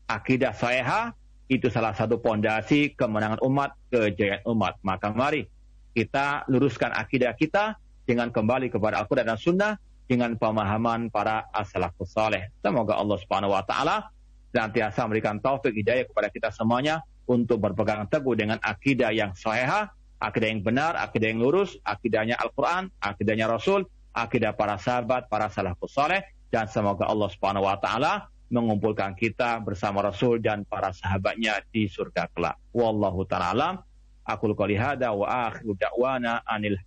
[0.09, 1.13] Akidah saeha
[1.57, 4.79] itu salah satu pondasi kemenangan umat, kejayaan umat.
[4.81, 5.45] Maka mari
[5.93, 9.73] kita luruskan akidah kita dengan kembali kepada Al-Quran dan Sunnah
[10.09, 12.51] dengan pemahaman para as-salafus saleh.
[12.59, 14.09] Semoga Allah Subhanahu wa taala
[14.51, 19.89] senantiasa memberikan taufik hidayah kepada kita semuanya untuk berpegang teguh dengan akidah yang sahih,
[20.19, 25.95] akidah yang benar, akidah yang lurus, akidahnya Al-Quran, akidahnya Rasul, akidah para sahabat, para salafus
[25.95, 26.21] saleh,
[26.53, 32.29] dan semoga Allah Subhanahu wa taala mengumpulkan kita bersama Rasul dan para sahabatnya di surga
[32.29, 32.61] kelak.
[32.69, 33.81] Wallahu taala.
[34.23, 36.77] Aku qouli hada wa akhiru da'wana anil.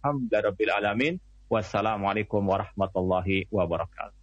[1.50, 4.14] Wassalamualaikum warahmatullahi wabarakatuh.